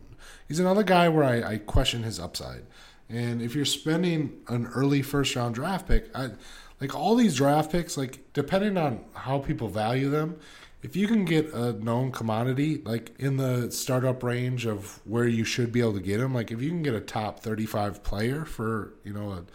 [0.48, 2.64] He's another guy where I, I question his upside.
[3.08, 6.30] And if you're spending an early first round draft pick, I
[6.80, 10.38] like all these draft picks, like depending on how people value them,
[10.82, 15.44] if you can get a known commodity, like in the startup range of where you
[15.44, 18.44] should be able to get them, like if you can get a top 35 player
[18.44, 19.46] for, you know, an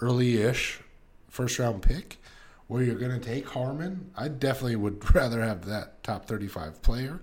[0.00, 0.80] early ish
[1.28, 2.18] first round pick
[2.68, 7.20] where you're going to take Harmon, I definitely would rather have that top 35 player.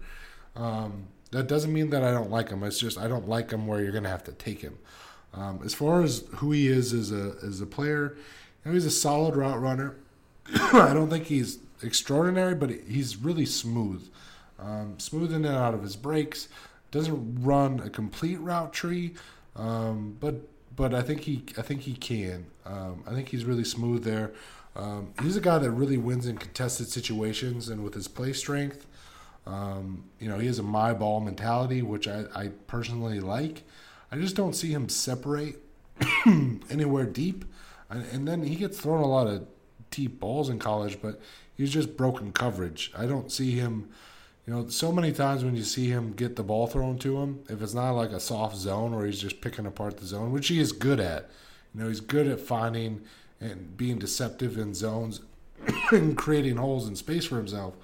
[0.57, 2.63] Um, that doesn't mean that I don't like him.
[2.63, 4.77] It's just I don't like him where you're going to have to take him.
[5.33, 8.17] Um, as far as who he is as a as a player,
[8.67, 9.95] know, he's a solid route runner.
[10.55, 14.09] I don't think he's extraordinary, but he's really smooth.
[14.59, 16.47] Um, smooth in and out of his breaks.
[16.91, 19.13] Doesn't run a complete route tree,
[19.55, 20.35] um, but
[20.75, 22.45] but I think he I think he can.
[22.65, 24.31] Um, I think he's really smooth there.
[24.75, 28.85] Um, he's a guy that really wins in contested situations and with his play strength.
[29.45, 33.63] Um, you know, he has a my ball mentality, which I, I personally like.
[34.11, 35.57] I just don't see him separate
[36.69, 37.43] anywhere deep.
[37.89, 39.47] And, and then he gets thrown a lot of
[39.91, 41.19] deep balls in college, but
[41.55, 42.91] he's just broken coverage.
[42.97, 43.89] I don't see him.
[44.45, 47.43] You know, so many times when you see him get the ball thrown to him,
[47.49, 50.47] if it's not like a soft zone where he's just picking apart the zone, which
[50.47, 51.29] he is good at.
[51.73, 53.01] You know, he's good at finding
[53.41, 55.21] and being deceptive in zones.
[55.91, 57.75] and creating holes in space for himself.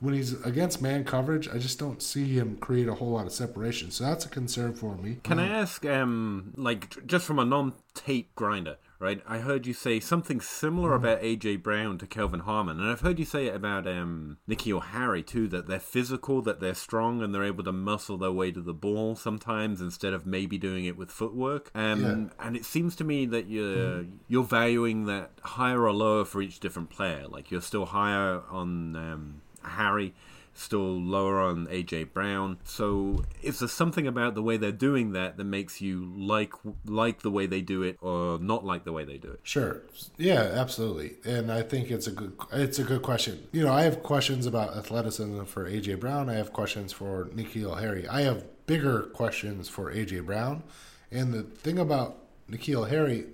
[0.00, 3.32] When he's against man coverage, I just don't see him create a whole lot of
[3.32, 3.90] separation.
[3.90, 5.18] So that's a concern for me.
[5.22, 9.22] Can I ask, um, like, just from a non-tape grinder, right?
[9.26, 13.18] I heard you say something similar about AJ Brown to Kelvin Harmon, and I've heard
[13.18, 15.48] you say it about um, N'Keal Harry too.
[15.48, 18.74] That they're physical, that they're strong, and they're able to muscle their way to the
[18.74, 21.70] ball sometimes instead of maybe doing it with footwork.
[21.74, 26.40] Um, And it seems to me that you're you're valuing that higher or lower for
[26.42, 27.26] each different player.
[27.28, 30.14] Like you're still higher on um, Harry
[30.54, 32.58] still lower on AJ Brown.
[32.64, 36.52] So is there something about the way they're doing that that makes you like
[36.86, 39.40] like the way they do it or not like the way they do it?
[39.42, 39.82] Sure.
[40.16, 41.16] Yeah, absolutely.
[41.24, 43.46] And I think it's a good it's a good question.
[43.52, 46.30] You know, I have questions about athleticism for AJ Brown.
[46.30, 48.06] I have questions for N'Keal Harry.
[48.08, 50.62] I have bigger questions for AJ Brown.
[51.10, 52.18] And the thing about
[52.50, 53.26] N'Keal Harry,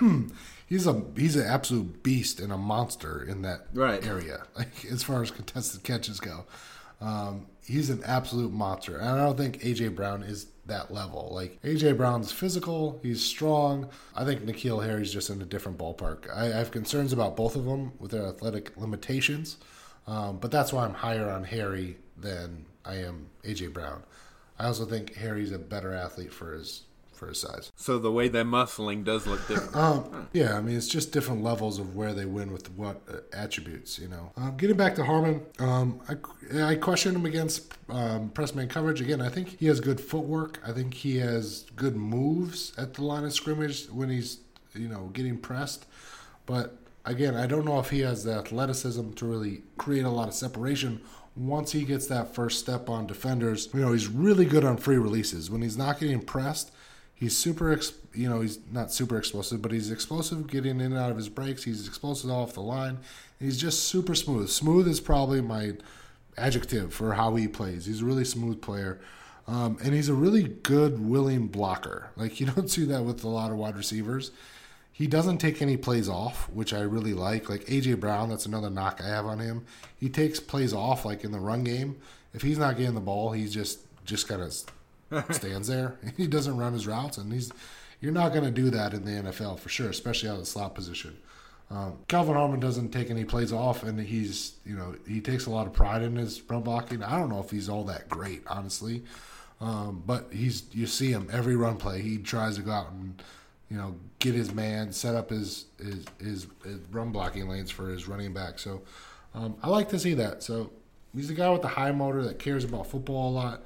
[0.70, 4.02] he's a he's an absolute beast and a monster in that Right.
[4.06, 4.44] area.
[4.56, 6.46] Like as far as contested catches go.
[7.02, 8.96] Um, he's an absolute monster.
[8.98, 11.30] And I don't think AJ Brown is that level.
[11.32, 13.88] Like AJ Brown's physical, he's strong.
[14.14, 16.30] I think N'Keal Harry's just in a different ballpark.
[16.34, 19.56] I, I have concerns about both of them with their athletic limitations,
[20.06, 24.02] um, but that's why I'm higher on Harry than I am AJ Brown.
[24.58, 26.82] I also think Harry's a better athlete for his
[27.20, 27.70] for his size.
[27.76, 29.76] So the way they're muscling does look different.
[29.76, 33.18] Um, yeah, I mean it's just different levels of where they win with what uh,
[33.32, 34.32] attributes, you know.
[34.36, 39.02] Um, getting back to Harmon, um, I, I question him against um, press man coverage
[39.02, 39.20] again.
[39.20, 40.60] I think he has good footwork.
[40.66, 44.38] I think he has good moves at the line of scrimmage when he's
[44.74, 45.84] you know getting pressed.
[46.46, 50.28] But again, I don't know if he has the athleticism to really create a lot
[50.28, 51.02] of separation.
[51.36, 54.96] Once he gets that first step on defenders, you know he's really good on free
[54.96, 55.50] releases.
[55.50, 56.72] When he's not getting pressed,
[57.20, 60.98] He's super, ex- you know, he's not super explosive, but he's explosive getting in and
[60.98, 61.62] out of his breaks.
[61.62, 62.98] He's explosive off the line.
[63.38, 64.48] He's just super smooth.
[64.48, 65.74] Smooth is probably my
[66.38, 67.84] adjective for how he plays.
[67.84, 69.00] He's a really smooth player.
[69.46, 72.10] Um, and he's a really good, willing blocker.
[72.16, 74.30] Like, you don't see that with a lot of wide receivers.
[74.90, 77.50] He doesn't take any plays off, which I really like.
[77.50, 79.66] Like AJ Brown, that's another knock I have on him.
[79.98, 81.98] He takes plays off, like in the run game.
[82.32, 84.54] If he's not getting the ball, he's just just kind of
[85.30, 85.98] stands there.
[86.16, 87.52] He doesn't run his routes, and he's
[88.00, 90.46] you're not going to do that in the NFL for sure, especially out of the
[90.46, 91.18] slot position.
[91.70, 95.50] Um, Kelvin Harmon doesn't take any plays off, and he's you know he takes a
[95.50, 97.02] lot of pride in his run blocking.
[97.02, 99.04] I don't know if he's all that great, honestly,
[99.60, 102.00] um, but he's you see him every run play.
[102.02, 103.22] He tries to go out and
[103.70, 107.88] you know get his man, set up his his his, his run blocking lanes for
[107.88, 108.58] his running back.
[108.58, 108.82] So
[109.34, 110.42] um, I like to see that.
[110.42, 110.72] So
[111.14, 113.62] he's the guy with the high motor that cares about football a lot.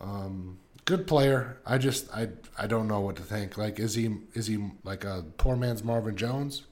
[0.00, 1.58] Um, good player.
[1.66, 2.28] I just I
[2.58, 3.56] I don't know what to think.
[3.56, 6.66] Like, is he is he like a poor man's Marvin Jones?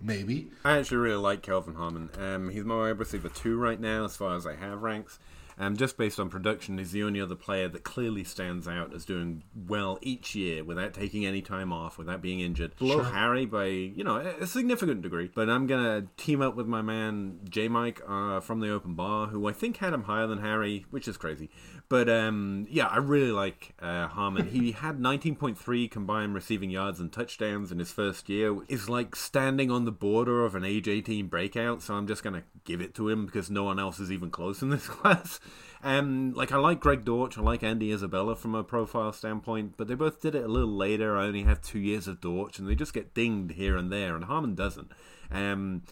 [0.00, 0.50] Maybe.
[0.64, 2.10] I actually really like Kelvin Harmon.
[2.18, 5.18] Um, he's my wide receiver two right now, as far as I have ranks.
[5.56, 9.04] Um, just based on production, he's the only other player that clearly stands out as
[9.04, 12.76] doing well each year without taking any time off, without being injured.
[12.76, 15.30] Below Harry by you know a a significant degree.
[15.32, 19.28] But I'm gonna team up with my man J Mike uh, from the Open Bar,
[19.28, 21.50] who I think had him higher than Harry, which is crazy.
[21.88, 24.48] But um, yeah, I really like uh, Harmon.
[24.48, 28.56] he had 19.3 combined receiving yards and touchdowns in his first year.
[28.68, 31.82] Is like standing on the border of an age 18 breakout.
[31.82, 34.62] So I'm just gonna give it to him because no one else is even close
[34.62, 35.40] in this class.
[35.82, 39.86] Um, like I like Greg Dortch, I like Andy Isabella from a profile standpoint, but
[39.86, 41.18] they both did it a little later.
[41.18, 44.16] I only have two years of Dortch, and they just get dinged here and there,
[44.16, 44.90] and Harmon doesn't.
[45.30, 45.82] Um,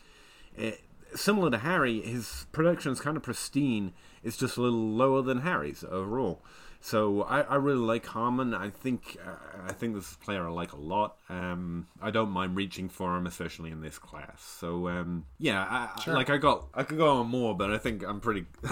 [0.57, 0.80] it,
[1.14, 3.93] similar to Harry, his production is kind of pristine.
[4.23, 6.43] It's just a little lower than Harry's overall.
[6.85, 8.55] So I, I really like Harmon.
[8.55, 9.31] I think uh,
[9.68, 11.16] I think this is a player I like a lot.
[11.29, 14.43] Um, I don't mind reaching for him, especially in this class.
[14.43, 17.79] So um, yeah, I, I- like I got I could go on more, but I
[17.79, 18.47] think I'm pretty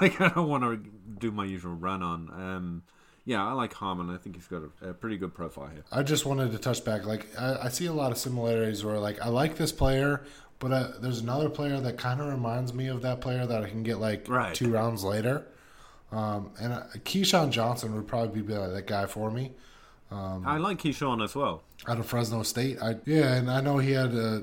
[0.00, 2.28] like I don't want to do my usual run on.
[2.30, 2.82] Um,
[3.26, 4.10] yeah, I like Harmon.
[4.10, 5.84] I think he's got a, a pretty good profile here.
[5.90, 7.06] I just wanted to touch back.
[7.06, 10.22] Like, I, I see a lot of similarities where, like, I like this player,
[10.64, 13.68] but uh, there's another player that kind of reminds me of that player that I
[13.68, 14.54] can get like Right.
[14.54, 15.46] two rounds later.
[16.10, 19.52] Um, and uh, KeeSean Johnson would probably be that guy for me.
[20.10, 21.62] I like Keyshawn as well.
[21.88, 22.78] out of Fresno State.
[22.80, 24.40] I yeah, and I know he had uh,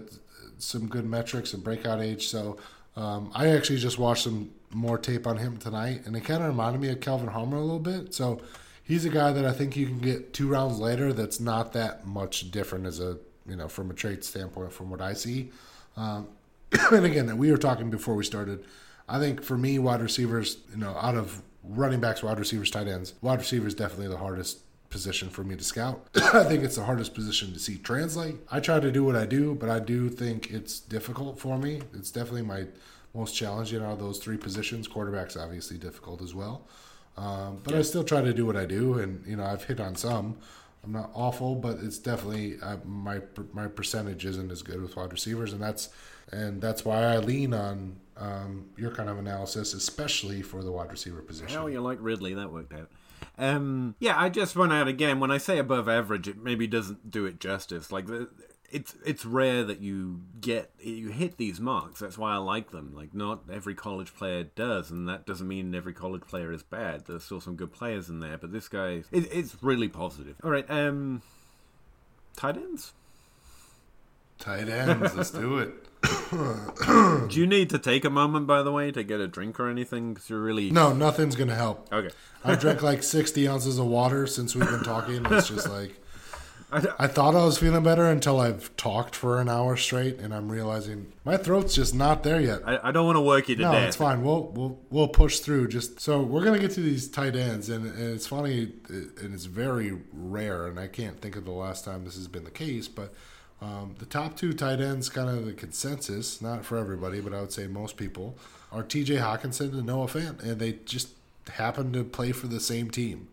[0.57, 2.28] some good metrics and breakout age.
[2.28, 2.57] So
[2.97, 6.49] um, I actually just watched some more tape on him tonight, and it kind of
[6.49, 8.13] reminded me of Kelvin Harmon a little bit.
[8.13, 8.41] So
[8.84, 11.13] he's a guy that I think you can get two rounds later.
[11.13, 13.17] That's not that much different as a
[13.47, 15.51] you know from a trade standpoint from what I see.
[15.98, 16.28] Um,
[16.92, 18.64] and again, we were talking before we started.
[19.08, 22.88] I think for me, wide receivers, you know, out of running backs, wide receivers, tight
[22.88, 26.08] ends, wide receivers definitely the hardest position for me to scout.
[26.16, 28.36] I think it's the hardest position to see translate.
[28.52, 31.82] I try to do what I do, but I do think it's difficult for me.
[31.94, 32.66] It's definitely my
[33.14, 34.88] most challenging out of those three positions.
[34.88, 36.68] Quarterback's obviously difficult as well.
[37.18, 39.80] Um, but I still try to do what I do, and you know I've hit
[39.80, 40.38] on some.
[40.84, 43.21] I'm not awful, but it's definitely uh, my
[43.53, 45.89] my percentage isn't as good with wide receivers, and that's
[46.32, 50.91] and that's why I lean on um, your kind of analysis, especially for the wide
[50.91, 51.55] receiver position.
[51.55, 52.34] How you like Ridley?
[52.34, 52.89] That worked out.
[53.38, 55.19] Um, yeah, I just run out again.
[55.19, 57.91] When I say above average, it maybe doesn't do it justice.
[57.91, 58.29] Like the,
[58.72, 61.99] it's it's rare that you get you hit these marks.
[61.99, 62.93] That's why I like them.
[62.95, 67.05] Like not every college player does, and that doesn't mean every college player is bad.
[67.05, 70.36] There's still some good players in there, but this guy it, it's really positive.
[70.43, 71.22] All right, um,
[72.36, 72.93] tight ends.
[74.39, 75.72] Tight ends, let's do it.
[77.30, 79.69] Do you need to take a moment, by the way, to get a drink or
[79.69, 80.15] anything?
[80.15, 81.88] Because you're really No, nothing's gonna help.
[81.93, 82.09] okay.
[82.43, 85.24] I drank like 60 ounces of water since we've been talking.
[85.30, 86.01] It's just like
[86.72, 90.34] I, I thought I was feeling better until I've talked for an hour straight, and
[90.34, 92.61] I'm realizing my throat's just not there yet.
[92.65, 93.88] I, I don't want to work you to No, death.
[93.89, 94.24] it's fine.
[94.24, 95.67] We'll we'll we'll push through.
[95.67, 99.45] Just so we're gonna get to these tight ends, and, and it's funny, and it's
[99.45, 102.88] very rare, and I can't think of the last time this has been the case.
[102.88, 103.13] But
[103.61, 107.41] um, the top two tight ends, kind of the consensus, not for everybody, but I
[107.41, 108.38] would say most people,
[108.72, 109.17] are T.J.
[109.17, 111.09] Hockenson and Noah Fant, and they just
[111.53, 113.28] happen to play for the same team.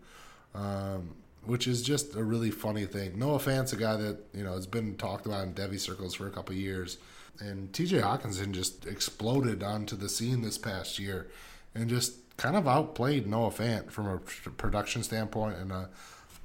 [0.53, 1.15] Um,
[1.45, 3.17] which is just a really funny thing.
[3.17, 6.27] Noah Fant's a guy that you know has been talked about in Devy circles for
[6.27, 6.97] a couple years,
[7.39, 7.99] and T.J.
[7.99, 11.29] Hockenson just exploded onto the scene this past year,
[11.73, 15.89] and just kind of outplayed Noah Fant from a production standpoint and a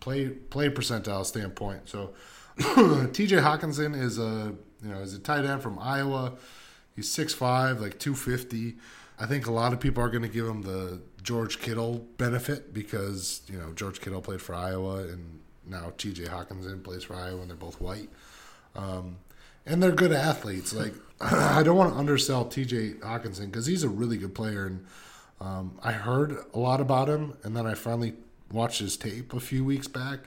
[0.00, 1.88] play play percentile standpoint.
[1.88, 2.14] So
[3.12, 3.36] T.J.
[3.36, 6.34] Hockenson is a you know is a tight end from Iowa.
[6.94, 8.76] He's 6'5", like two fifty.
[9.18, 12.72] I think a lot of people are going to give him the George Kittle benefit
[12.72, 16.24] because you know George Kittle played for Iowa and now T.J.
[16.24, 18.10] Hockenson plays for Iowa and they're both white,
[18.76, 19.16] um,
[19.66, 20.72] and they're good athletes.
[20.74, 22.94] Like I don't want to undersell T.J.
[23.00, 24.84] Hockenson because he's a really good player and
[25.40, 28.14] um, I heard a lot about him and then I finally
[28.52, 30.20] watched his tape a few weeks back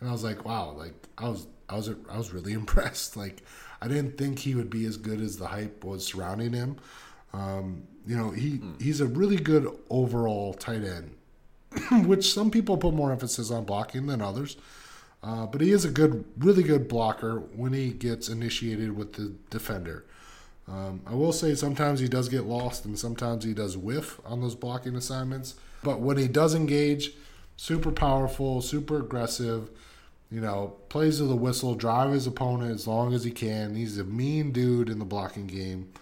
[0.00, 3.16] and I was like, wow, like I was I was I was really impressed.
[3.16, 3.42] Like
[3.80, 6.76] I didn't think he would be as good as the hype was surrounding him.
[7.32, 11.14] Um, you know, he he's a really good overall tight end,
[12.06, 14.56] which some people put more emphasis on blocking than others.
[15.22, 19.32] Uh, but he is a good, really good blocker when he gets initiated with the
[19.50, 20.04] defender.
[20.66, 24.40] Um, I will say sometimes he does get lost and sometimes he does whiff on
[24.40, 25.54] those blocking assignments.
[25.82, 27.12] But when he does engage,
[27.56, 29.70] super powerful, super aggressive,
[30.30, 33.74] you know, plays to the whistle, drive his opponent as long as he can.
[33.74, 35.92] He's a mean dude in the blocking game.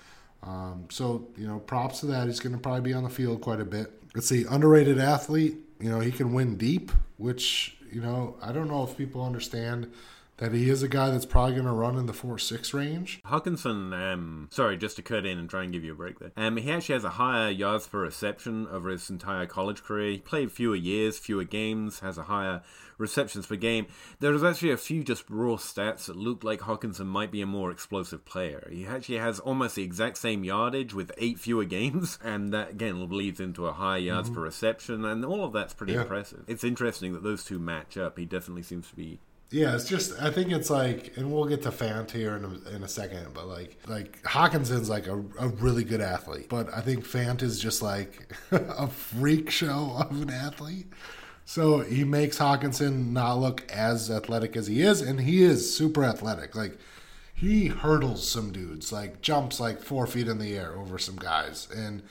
[0.42, 2.26] Um, so, you know, props to that.
[2.26, 3.92] He's going to probably be on the field quite a bit.
[4.14, 5.56] Let's see, underrated athlete.
[5.80, 9.90] You know, he can win deep, which, you know, I don't know if people understand
[10.40, 13.20] that he is a guy that's probably going to run in the 4 6 range.
[13.24, 16.32] Hockenson, um, sorry, just to cut in and try and give you a break there.
[16.36, 20.12] Um, he actually has a higher yards per reception over his entire college career.
[20.12, 22.62] He played fewer years, fewer games, has a higher
[22.98, 23.86] receptions per game.
[24.18, 27.46] There was actually a few just raw stats that looked like Hockenson might be a
[27.46, 28.68] more explosive player.
[28.70, 33.08] He actually has almost the exact same yardage with eight fewer games, and that again
[33.10, 36.02] leads into a higher yards per reception, and all of that's pretty Yeah.
[36.02, 36.44] impressive.
[36.46, 38.18] It's interesting that those two match up.
[38.18, 39.18] He definitely seems to be
[39.50, 42.76] Yeah, it's just I think it's like, and we'll get to Fant here in a,
[42.76, 46.80] in a second, but like like Hockenson's like a, a really good athlete, but I
[46.80, 50.86] think Fant is just like a freak show of an athlete.
[51.44, 56.04] So he makes Hockenson not look as athletic as he is, and he is super
[56.04, 56.54] athletic.
[56.54, 56.78] Like
[57.34, 61.66] he hurdles some dudes, like jumps like four feet in the air over some guys,
[61.74, 62.02] and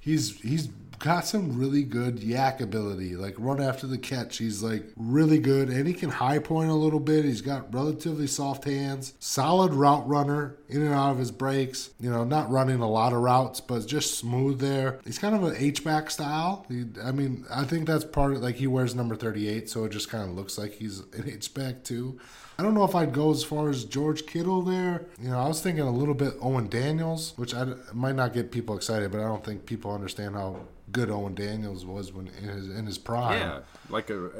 [0.00, 0.68] he's he's
[1.00, 3.16] got some really good YAC ability.
[3.16, 6.74] Like run after the catch, he's like really good, and he can high point a
[6.74, 7.24] little bit.
[7.24, 11.90] He's got relatively soft hands, solid route runner in and out of his breaks.
[11.98, 15.00] You know, not running a lot of routes, but just smooth there.
[15.04, 16.66] He's kind of an H back style.
[16.68, 19.84] He, I mean, I think that's part of like he wears number thirty eight, so
[19.84, 22.20] it just kind of looks like he's an H back too.
[22.60, 25.06] I don't know if I'd go as far as George Kittle there.
[25.18, 28.52] You know, I was thinking a little bit Owen Daniels, which I might not get
[28.52, 30.60] people excited, but I don't think people understand how
[30.92, 33.40] good Owen Daniels was when in his in his prime.
[33.40, 34.26] yeah like a.
[34.26, 34.30] a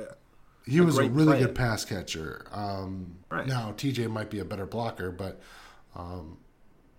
[0.67, 1.47] he was a really player.
[1.47, 2.45] good pass catcher.
[2.53, 3.47] Um, Right.
[3.47, 5.41] Now TJ might be a better blocker, but
[5.97, 6.37] um,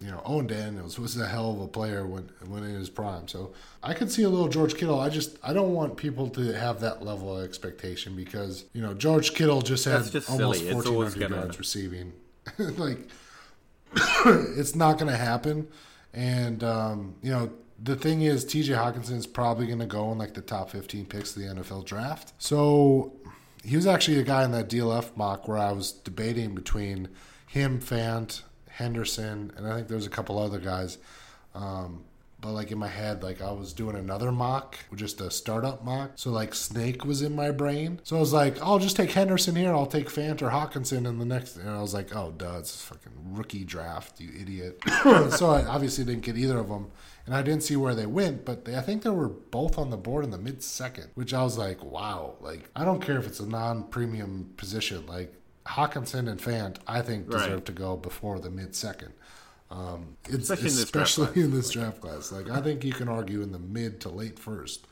[0.02, 3.28] you know Owen Daniels was a hell of a player when when in his prime.
[3.28, 5.00] So I could see a little George Kittle.
[5.00, 8.94] I just I don't want people to have that level of expectation because you know
[8.94, 12.14] George Kittle just had just almost fourteen hundred It's fourteen always hundred gonna- yards receiving.
[12.58, 12.98] like
[14.26, 15.68] it's not going to happen.
[16.14, 18.74] And um, you know, the thing is, T.J.
[18.74, 21.86] Hockenson is probably going to go in like the top 15 picks of the NFL
[21.86, 22.34] draft.
[22.38, 23.14] So
[23.64, 27.10] he was actually a guy in that DLF mock where I was debating between
[27.48, 28.42] him, Fant,
[28.82, 30.98] Henderson, and I think there was a couple other guys.
[31.54, 32.04] Um,
[32.42, 36.14] but like in my head, like I was doing another mock, just a startup mock.
[36.16, 38.00] So like Snake was in my brain.
[38.04, 39.72] So I was like, I'll just take Henderson here.
[39.72, 41.58] I'll take Fant or Hockenson in the next.
[41.58, 44.82] And I was like, oh, duh, it's a fucking rookie draft, you idiot.
[45.30, 46.90] so I obviously didn't get either of them.
[47.28, 49.92] And I didn't see where they went, but they, I think they were both on
[49.92, 52.34] the board in the mid second, which I was like, wow.
[52.42, 55.06] Like, I don't care if it's a non premium position.
[55.06, 55.32] Like,
[55.66, 57.44] Hockenson and Fant, I think, Right.
[57.44, 59.14] deserve to go before the mid second.
[59.70, 61.46] Um, it's, Especially in this draft especially class.
[61.46, 62.32] in this draft class.
[62.32, 64.86] Like, I think you can argue in the mid to late first.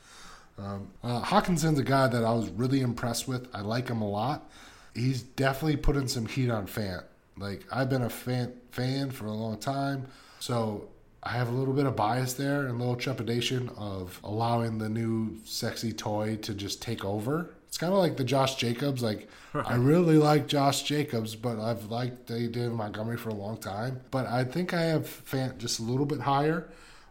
[0.58, 3.48] Um, uh, Hockenson's a guy that I was really impressed with.
[3.54, 4.50] I like him a lot.
[4.94, 7.04] He's definitely putting some heat on Fant.
[7.38, 10.06] Like I've been a fan fan for a long time,
[10.40, 10.88] so
[11.22, 14.88] I have a little bit of bias there and a little trepidation of allowing the
[14.90, 17.54] new sexy toy to just take over.
[17.70, 19.00] It's kind of like the Josh Jacobs.
[19.00, 24.00] Like I really like Josh Jacobs, but I've liked David Montgomery for a long time.
[24.10, 26.68] But I think I have Fant just a little bit higher.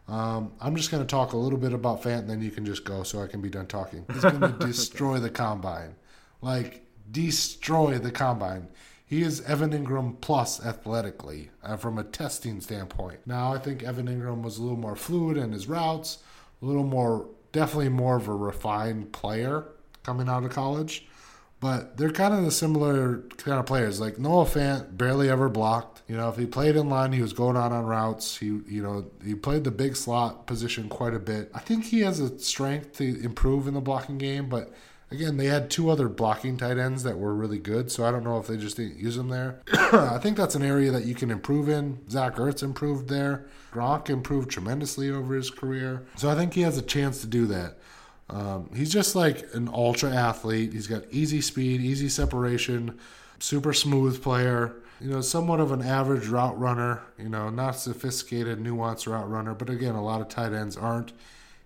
[0.10, 2.66] Um, I'm just going to talk a little bit about Fant, and then you can
[2.66, 4.06] just go so I can be done talking.
[4.12, 5.96] He's going to destroy the combine.
[6.42, 8.68] Like, destroy the combine.
[9.06, 13.20] He is Evan Engram plus athletically uh, from a testing standpoint.
[13.26, 16.18] Now, I think Evan Engram was a little more fluid in his routes,
[16.62, 19.68] a little more, definitely more of a refined player
[20.10, 21.06] coming out of college.
[21.60, 24.00] But they're kind of the similar kind of players.
[24.00, 26.02] Like Noah Fant barely ever blocked.
[26.08, 28.38] You know, if he played in line, he was going out on routes.
[28.38, 31.52] He, you know, he played the big slot position quite a bit.
[31.54, 34.50] I think he has a strength to improve in the blocking game.
[34.50, 34.74] But
[35.12, 37.92] again, they had two other blocking tight ends that were really good.
[37.92, 39.62] So I don't know if they just didn't use them there.
[39.74, 42.00] I think that's an area that you can improve in.
[42.10, 43.46] Zach Ertz improved there.
[43.74, 46.08] Gronk improved tremendously over his career.
[46.16, 47.78] So I think he has a chance to do that.
[48.30, 50.74] Um, he's just like an ultra athlete.
[50.74, 53.00] He's got easy speed, easy separation,
[53.40, 54.76] super smooth player.
[55.02, 57.02] You know, somewhat of an average route runner.
[57.18, 59.54] You know, not sophisticated, nuanced route runner.
[59.54, 61.14] But again, a lot of tight ends aren't.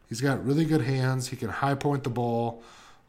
[0.07, 1.29] He's got really good hands.
[1.29, 2.63] He can high point the ball.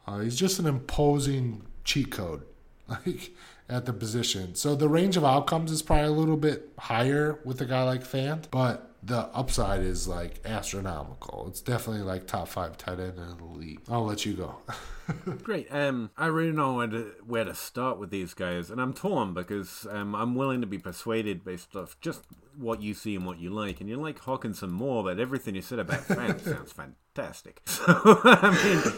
[0.07, 2.43] Uh, he's just an imposing cheat code,
[2.87, 3.31] like
[3.69, 4.55] at the position.
[4.55, 8.03] So the range of outcomes is probably a little bit higher with a guy like
[8.03, 11.45] Fant, but the upside is like astronomical.
[11.47, 13.81] It's definitely like top five tight end in the league.
[13.87, 14.57] I'll let you go.
[15.43, 15.67] Great.
[15.69, 19.35] Um, I really know where to, where to start with these guys, and I'm torn
[19.35, 22.23] because um, I'm willing to be persuaded based off just
[22.57, 25.61] what you see and what you like, and you like Hockenson more, but everything you
[25.61, 27.61] said about Fant sounds fantastic.
[27.75, 28.93] So I mean,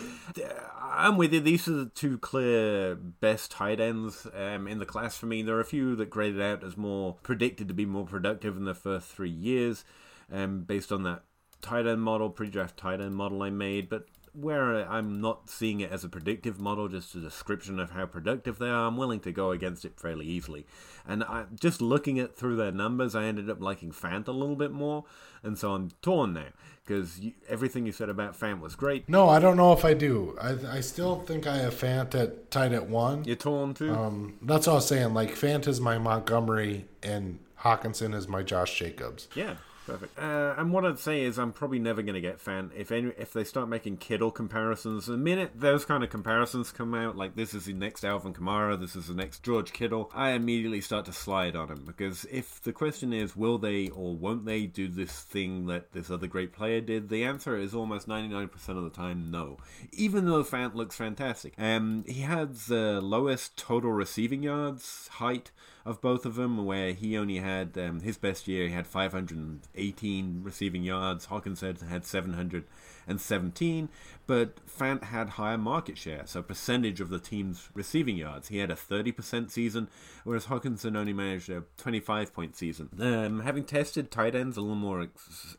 [0.98, 1.40] I'm with you.
[1.40, 5.44] These are the two clear best tight ends um, in the class for me.
[5.44, 8.66] There are a few that graded out as more predicted to be more productive in
[8.66, 9.86] their first three years,
[10.32, 11.22] um, based on that
[11.62, 14.08] tight end model, pre-draft tight end model I made, but
[14.40, 18.60] where I'm not seeing it as a predictive model, just a description of how productive
[18.60, 20.66] they are, I'm willing to go against it fairly easily.
[21.08, 24.56] And I, just looking at through their numbers, I ended up liking Fant a little
[24.56, 25.06] bit more,
[25.42, 26.48] and so I'm torn now
[26.86, 27.20] because
[27.50, 29.10] everything you said about Fant was great.
[29.10, 30.38] no, I don't know if I do.
[30.40, 33.24] I, I still think I have Fant at tight at one.
[33.26, 33.94] You're torn too.
[33.94, 35.14] Um, that's all I was saying.
[35.14, 39.28] Like Fant is my Montgomery and Hockenson is my Josh Jacobs.
[39.36, 39.56] Yeah,
[39.88, 40.20] perfect.
[40.20, 43.12] Uh, and what I'd say is, I'm probably never going to get fan if any
[43.18, 45.08] if they start making Kittle comparisons.
[45.08, 48.80] The minute those kind of comparisons come out, like this is the next Alvin Kamara,
[48.80, 52.62] this is the next George Kittle, I immediately start to slide on him because if
[52.62, 56.54] the question is, will they or won't they do this thing that this other great
[56.54, 59.58] player did, the answer is almost 99% of the time no.
[59.92, 65.52] Even though Fant looks fantastic, um, he had the lowest total receiving yards height
[65.88, 68.68] of both of them, where he only had um, his best year.
[68.68, 71.26] He had 518 receiving yards.
[71.26, 73.90] Hawkins had 717,
[74.28, 78.50] but Fant had higher market share, so percentage of the team's receiving yards.
[78.50, 79.88] He had a 30% season,
[80.26, 82.90] whereas Hockenson only managed a 25 point season.
[83.00, 85.08] Um, having tested tight ends a little more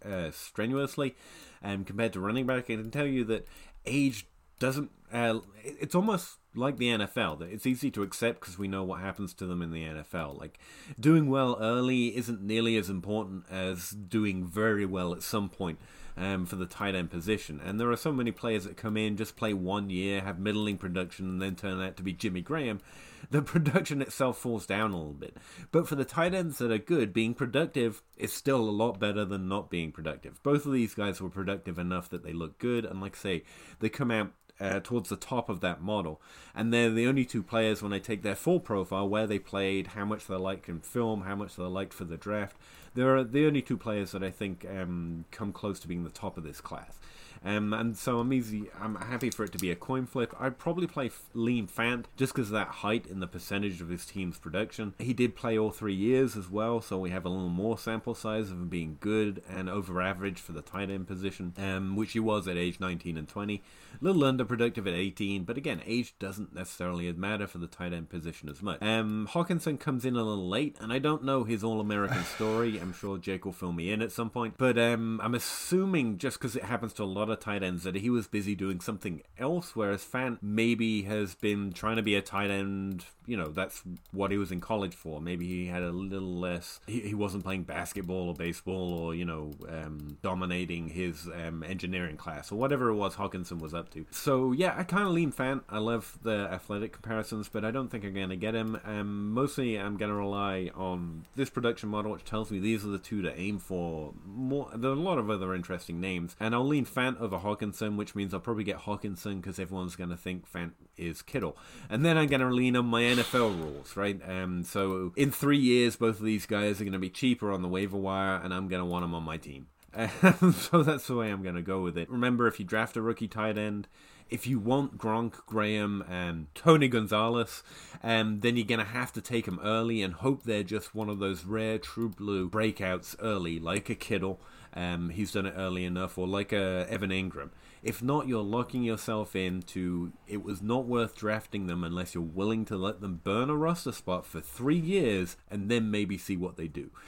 [0.04, 1.16] uh, strenuously
[1.62, 3.46] um, compared to running back, I can tell you that
[3.86, 4.26] age
[4.58, 4.90] doesn't.
[5.10, 7.38] Uh, it's almost like the NFL.
[7.38, 10.38] That it's easy to accept because we know what happens to them in the NFL.
[10.38, 10.58] Like
[10.98, 15.78] doing well early isn't nearly as important as doing very well at some point.
[16.16, 19.16] Um, for the tight end position, and there are so many players that come in,
[19.16, 22.80] just play one year, have middling production, and then turn out to be Jimmy Graham.
[23.30, 25.36] The production itself falls down a little bit.
[25.70, 29.24] But for the tight ends that are good, being productive is still a lot better
[29.24, 30.42] than not being productive.
[30.42, 33.42] Both of these guys were productive enough that they look good, and like I say,
[33.80, 36.20] they come out uh, towards the top of that model.
[36.54, 39.88] And they're the only two players when I take their full profile, where they played,
[39.88, 42.56] how much they're liked in film, how much they're liked for the draft.
[42.94, 46.36] They're the only two players that I think um, come close to being the top
[46.36, 46.98] of this class.
[47.44, 48.64] Um, and so I'm easy.
[48.80, 50.34] I'm happy for it to be a coin flip.
[50.38, 54.04] I'd probably play Liam Fant just because of that height in the percentage of his
[54.04, 54.94] team's production.
[54.98, 58.14] He did play all three years as well, so we have a little more sample
[58.14, 62.12] size of him being good and over average for the tight end position, um, which
[62.12, 63.62] he was at age 19 and 20.
[64.00, 68.08] A little underproductive at 18, but again, age doesn't necessarily matter for the tight end
[68.08, 68.82] position as much.
[68.82, 72.78] Um, Hockenson comes in a little late, and I don't know his All American story.
[72.78, 76.38] I'm sure Jake will fill me in at some point, but um, I'm assuming just
[76.38, 79.22] because it happens to a lot of tight ends that he was busy doing something
[79.38, 83.04] else, whereas Fant maybe has been trying to be a tight end.
[83.28, 85.20] You know, that's what he was in college for.
[85.20, 86.80] Maybe he had a little less.
[86.86, 92.16] He, he wasn't playing basketball or baseball or you know um, dominating his um, engineering
[92.16, 94.06] class or whatever it was Hockenson was up to.
[94.10, 95.62] So yeah, I kind of lean Fant.
[95.68, 98.80] I love the athletic comparisons, but I don't think I'm gonna get him.
[98.84, 102.98] Um, mostly, I'm gonna rely on this production model, which tells me these are the
[102.98, 104.14] two to aim for.
[104.26, 107.96] More, there are a lot of other interesting names, and I'll lean Fant over Hockenson,
[107.96, 111.56] which means I'll probably get Hockenson because everyone's gonna think Fant is Kittle,
[111.90, 114.20] and then I'm gonna lean on my NFL rules, right?
[114.26, 117.68] Um, so in three years, both of these guys are gonna be cheaper on the
[117.68, 119.66] waiver wire, and I'm gonna want them on my team.
[120.52, 122.10] So that's the way I'm going to go with it.
[122.10, 123.88] Remember, if you draft a rookie tight end,
[124.30, 127.62] if you want Gronk, Graham, and Tony Gonzalez,
[128.02, 131.08] um, then you're going to have to take them early and hope they're just one
[131.08, 134.40] of those rare true blue breakouts early, like a Kittle.
[134.74, 137.50] Um, he's done it early enough, or like a Evan Engram.
[137.82, 142.64] If not, you're locking yourself into it was not worth drafting them unless you're willing
[142.66, 146.56] to let them burn a roster spot for three years and then maybe see what
[146.56, 146.90] they do.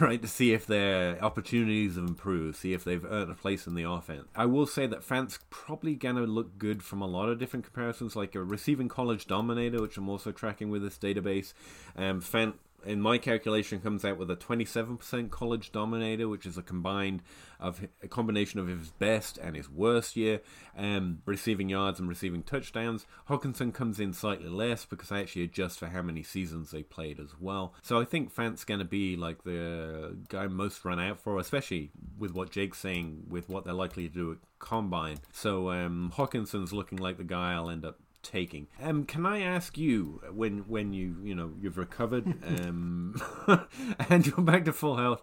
[0.00, 0.22] Right?
[0.22, 3.82] To see if their opportunities have improved, see if they've earned a place in the
[3.82, 4.24] offense.
[4.36, 7.64] I will say that Fant's probably going to look good from a lot of different
[7.64, 11.54] comparisons, like a receiving college dominator, which I'm also tracking with this database.
[11.96, 12.54] Um, Fant
[12.86, 17.22] in my calculation comes out with a 27% college dominator which is a combined
[17.60, 20.40] of a combination of his best and his worst year
[20.76, 23.06] um, receiving yards and receiving touchdowns.
[23.28, 27.18] Hockenson comes in slightly less because i actually adjust for how many seasons they played
[27.18, 27.74] as well.
[27.82, 31.90] So i think fant's going to be like the guy most run out for especially
[32.18, 35.18] with what jake's saying with what they're likely to do at combine.
[35.32, 38.66] So um, hockenson's looking like the guy i'll end up taking.
[38.82, 43.20] Um, can I ask you when when you you know you've recovered um,
[44.10, 45.22] and you're back to full health?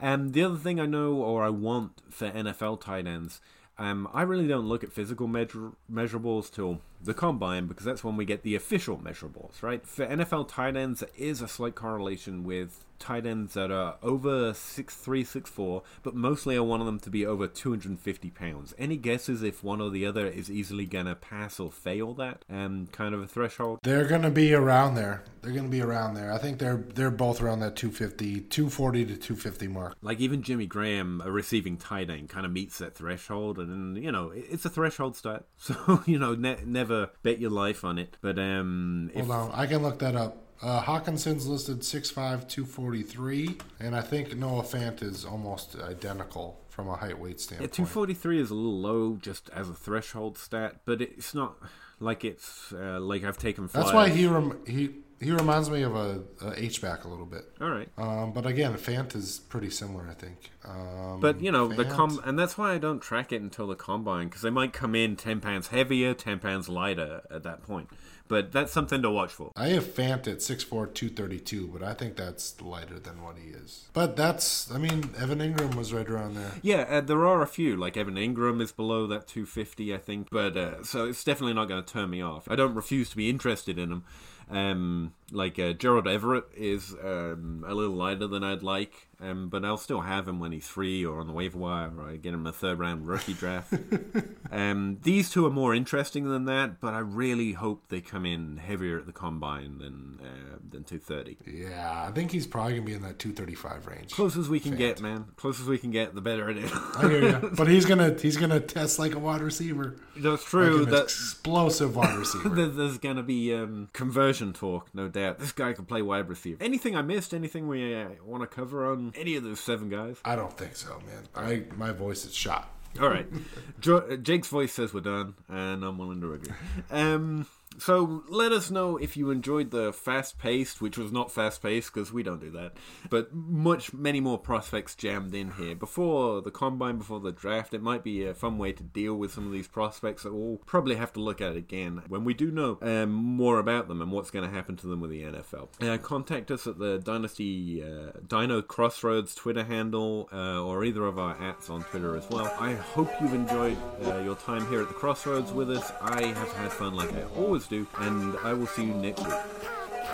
[0.00, 3.40] Um, the other thing I know or I want for NFL tight ends,
[3.78, 8.16] um, I really don't look at physical measure, measurables till the combine because that's when
[8.16, 9.86] we get the official measurables, right?
[9.86, 14.52] For NFL tight ends, there is a slight correlation with tight ends that are over
[14.52, 14.86] 6'3,
[15.22, 18.74] 6'4, but mostly I want them to be over 250 pounds.
[18.78, 22.44] Any guesses if one or the other is easily going to pass or fail that
[22.50, 23.80] um, kind of a threshold?
[23.82, 25.24] They're going to be around there.
[25.42, 26.32] They're going to be around there.
[26.32, 29.96] I think they're they're both around that 250, 240 to 250 mark.
[30.02, 34.10] Like even Jimmy Graham, a receiving tight end, kind of meets that threshold, and you
[34.10, 36.85] know it's a threshold stat, so you know ne- never
[37.22, 38.16] bet your life on it.
[38.20, 40.42] But um, if, Hold on, I can look that up.
[40.62, 46.96] Uh, Hockenson's listed 6'5", 243, and I think Noah Fant is almost identical from a
[46.96, 47.72] height weight yeah, standpoint.
[47.74, 51.56] 243 is a little low just as a threshold stat, but it's not
[52.00, 53.68] like it's uh, like I've taken.
[53.72, 54.90] That's why he rem- he
[55.20, 57.44] he reminds me of a, a H back a little bit.
[57.60, 57.88] All right.
[57.96, 60.50] Um, but again, Fant is pretty similar, I think.
[60.64, 63.66] Um, But you know the Fant- com, and that's why I don't track it until
[63.66, 67.62] the combine because they might come in ten pounds heavier, ten pounds lighter at that
[67.62, 67.88] point.
[68.28, 69.52] But that's something to watch for.
[69.54, 73.88] I have Fant at 6'4", 232, but I think that's lighter than what he is.
[73.92, 76.50] But that's, I mean, Evan Engram was right around there.
[76.60, 77.76] Yeah, uh, there are a few.
[77.76, 80.28] Like Evan Engram is below that 250, I think.
[80.32, 82.50] But uh, so it's definitely not going to turn me off.
[82.50, 84.02] I don't refuse to be interested in him.
[84.50, 89.64] Um, like uh, Gerald Everett is um, a little lighter than I'd like, um, but
[89.64, 92.34] I'll still have him when he's free or on the waiver wire, or I get
[92.34, 93.72] him a third round rookie draft.
[94.52, 98.58] um, these two are more interesting than that, but I really hope they come in
[98.58, 101.38] heavier at the combine than uh, than 230.
[101.46, 104.10] Yeah, I think he's probably going to be in that 235 range.
[104.12, 105.26] Close as we can get, man.
[105.36, 106.70] Close as we can get, the better it is.
[106.96, 107.50] I hear you.
[107.56, 109.96] But he's gonna he's gonna test like a wide receiver.
[110.16, 110.84] That's true.
[110.84, 112.48] an that explosive wide receiver.
[112.50, 115.38] There- There's going to be um, conversion talk, no doubt.
[115.38, 116.62] This guy can play wide receiver.
[116.62, 117.32] Anything I missed?
[117.32, 120.16] Anything we uh, want to cover on any of those seven guys?
[120.24, 121.24] I don't think so, man.
[121.34, 122.70] I my voice is shot.
[123.00, 123.26] All right.
[123.80, 126.52] Jo- Jake's voice says we're done, and I'm willing to agree.
[126.90, 127.46] Um,
[127.78, 131.92] So let us know if you enjoyed the fast paced, which was not fast paced
[131.92, 132.74] because we don't do that,
[133.10, 135.74] but much, many more prospects jammed in here.
[135.74, 139.32] Before the combine, before the draft, it might be a fun way to deal with
[139.32, 142.50] some of these prospects that we'll probably have to look at again when we do
[142.50, 145.68] know um, more about them and what's going to happen to them with the NFL.
[145.82, 151.18] Uh, contact us at the Dynasty uh, Dyno Crossroads Twitter handle uh, or either of
[151.18, 152.52] our apps on Twitter as well.
[152.58, 155.92] I hope you've enjoyed uh, your time here at the Crossroads with us.
[156.00, 159.34] I have had fun like I always do, and I will see you next week.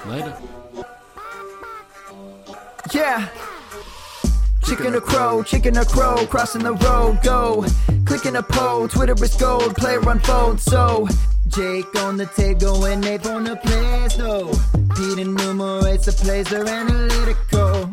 [0.06, 0.36] Later.
[2.92, 3.28] Yeah.
[4.64, 7.64] Chicken or crow, chicken or crow, crossing the road, go.
[8.04, 11.08] Clicking a pole, Twitter is gold, player unfold, so.
[11.48, 14.50] Jake on the table and Abe on the plays, no.
[14.96, 17.92] Pete enumerates the plays, they're analytical.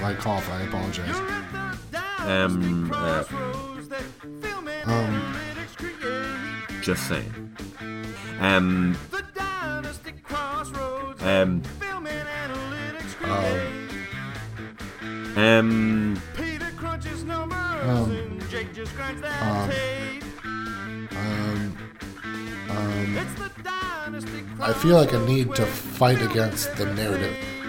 [0.00, 1.14] If I cough, I apologize.
[2.20, 3.22] Um, uh,
[4.86, 5.34] Um,
[6.80, 7.30] just saying.
[8.40, 8.96] Um,
[11.20, 11.62] um, um,
[15.36, 16.22] um,
[17.84, 18.16] um,
[21.12, 21.76] um,
[22.70, 23.18] um,
[24.62, 27.59] I feel like I need to fight against the narrative.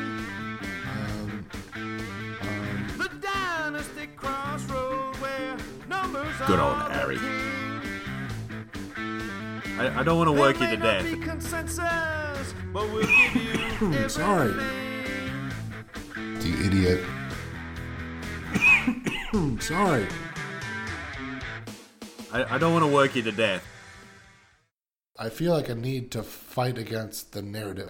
[6.52, 7.18] Good old Harry.
[9.80, 11.06] I, I don't want to work you to death.
[11.06, 11.40] I'm
[13.80, 14.52] hmm, sorry.
[16.42, 17.06] You idiot.
[19.32, 20.06] Hmm, sorry.
[22.34, 23.66] I, I don't want to work you to death.
[25.18, 27.78] I feel like I need to fight against the narrative.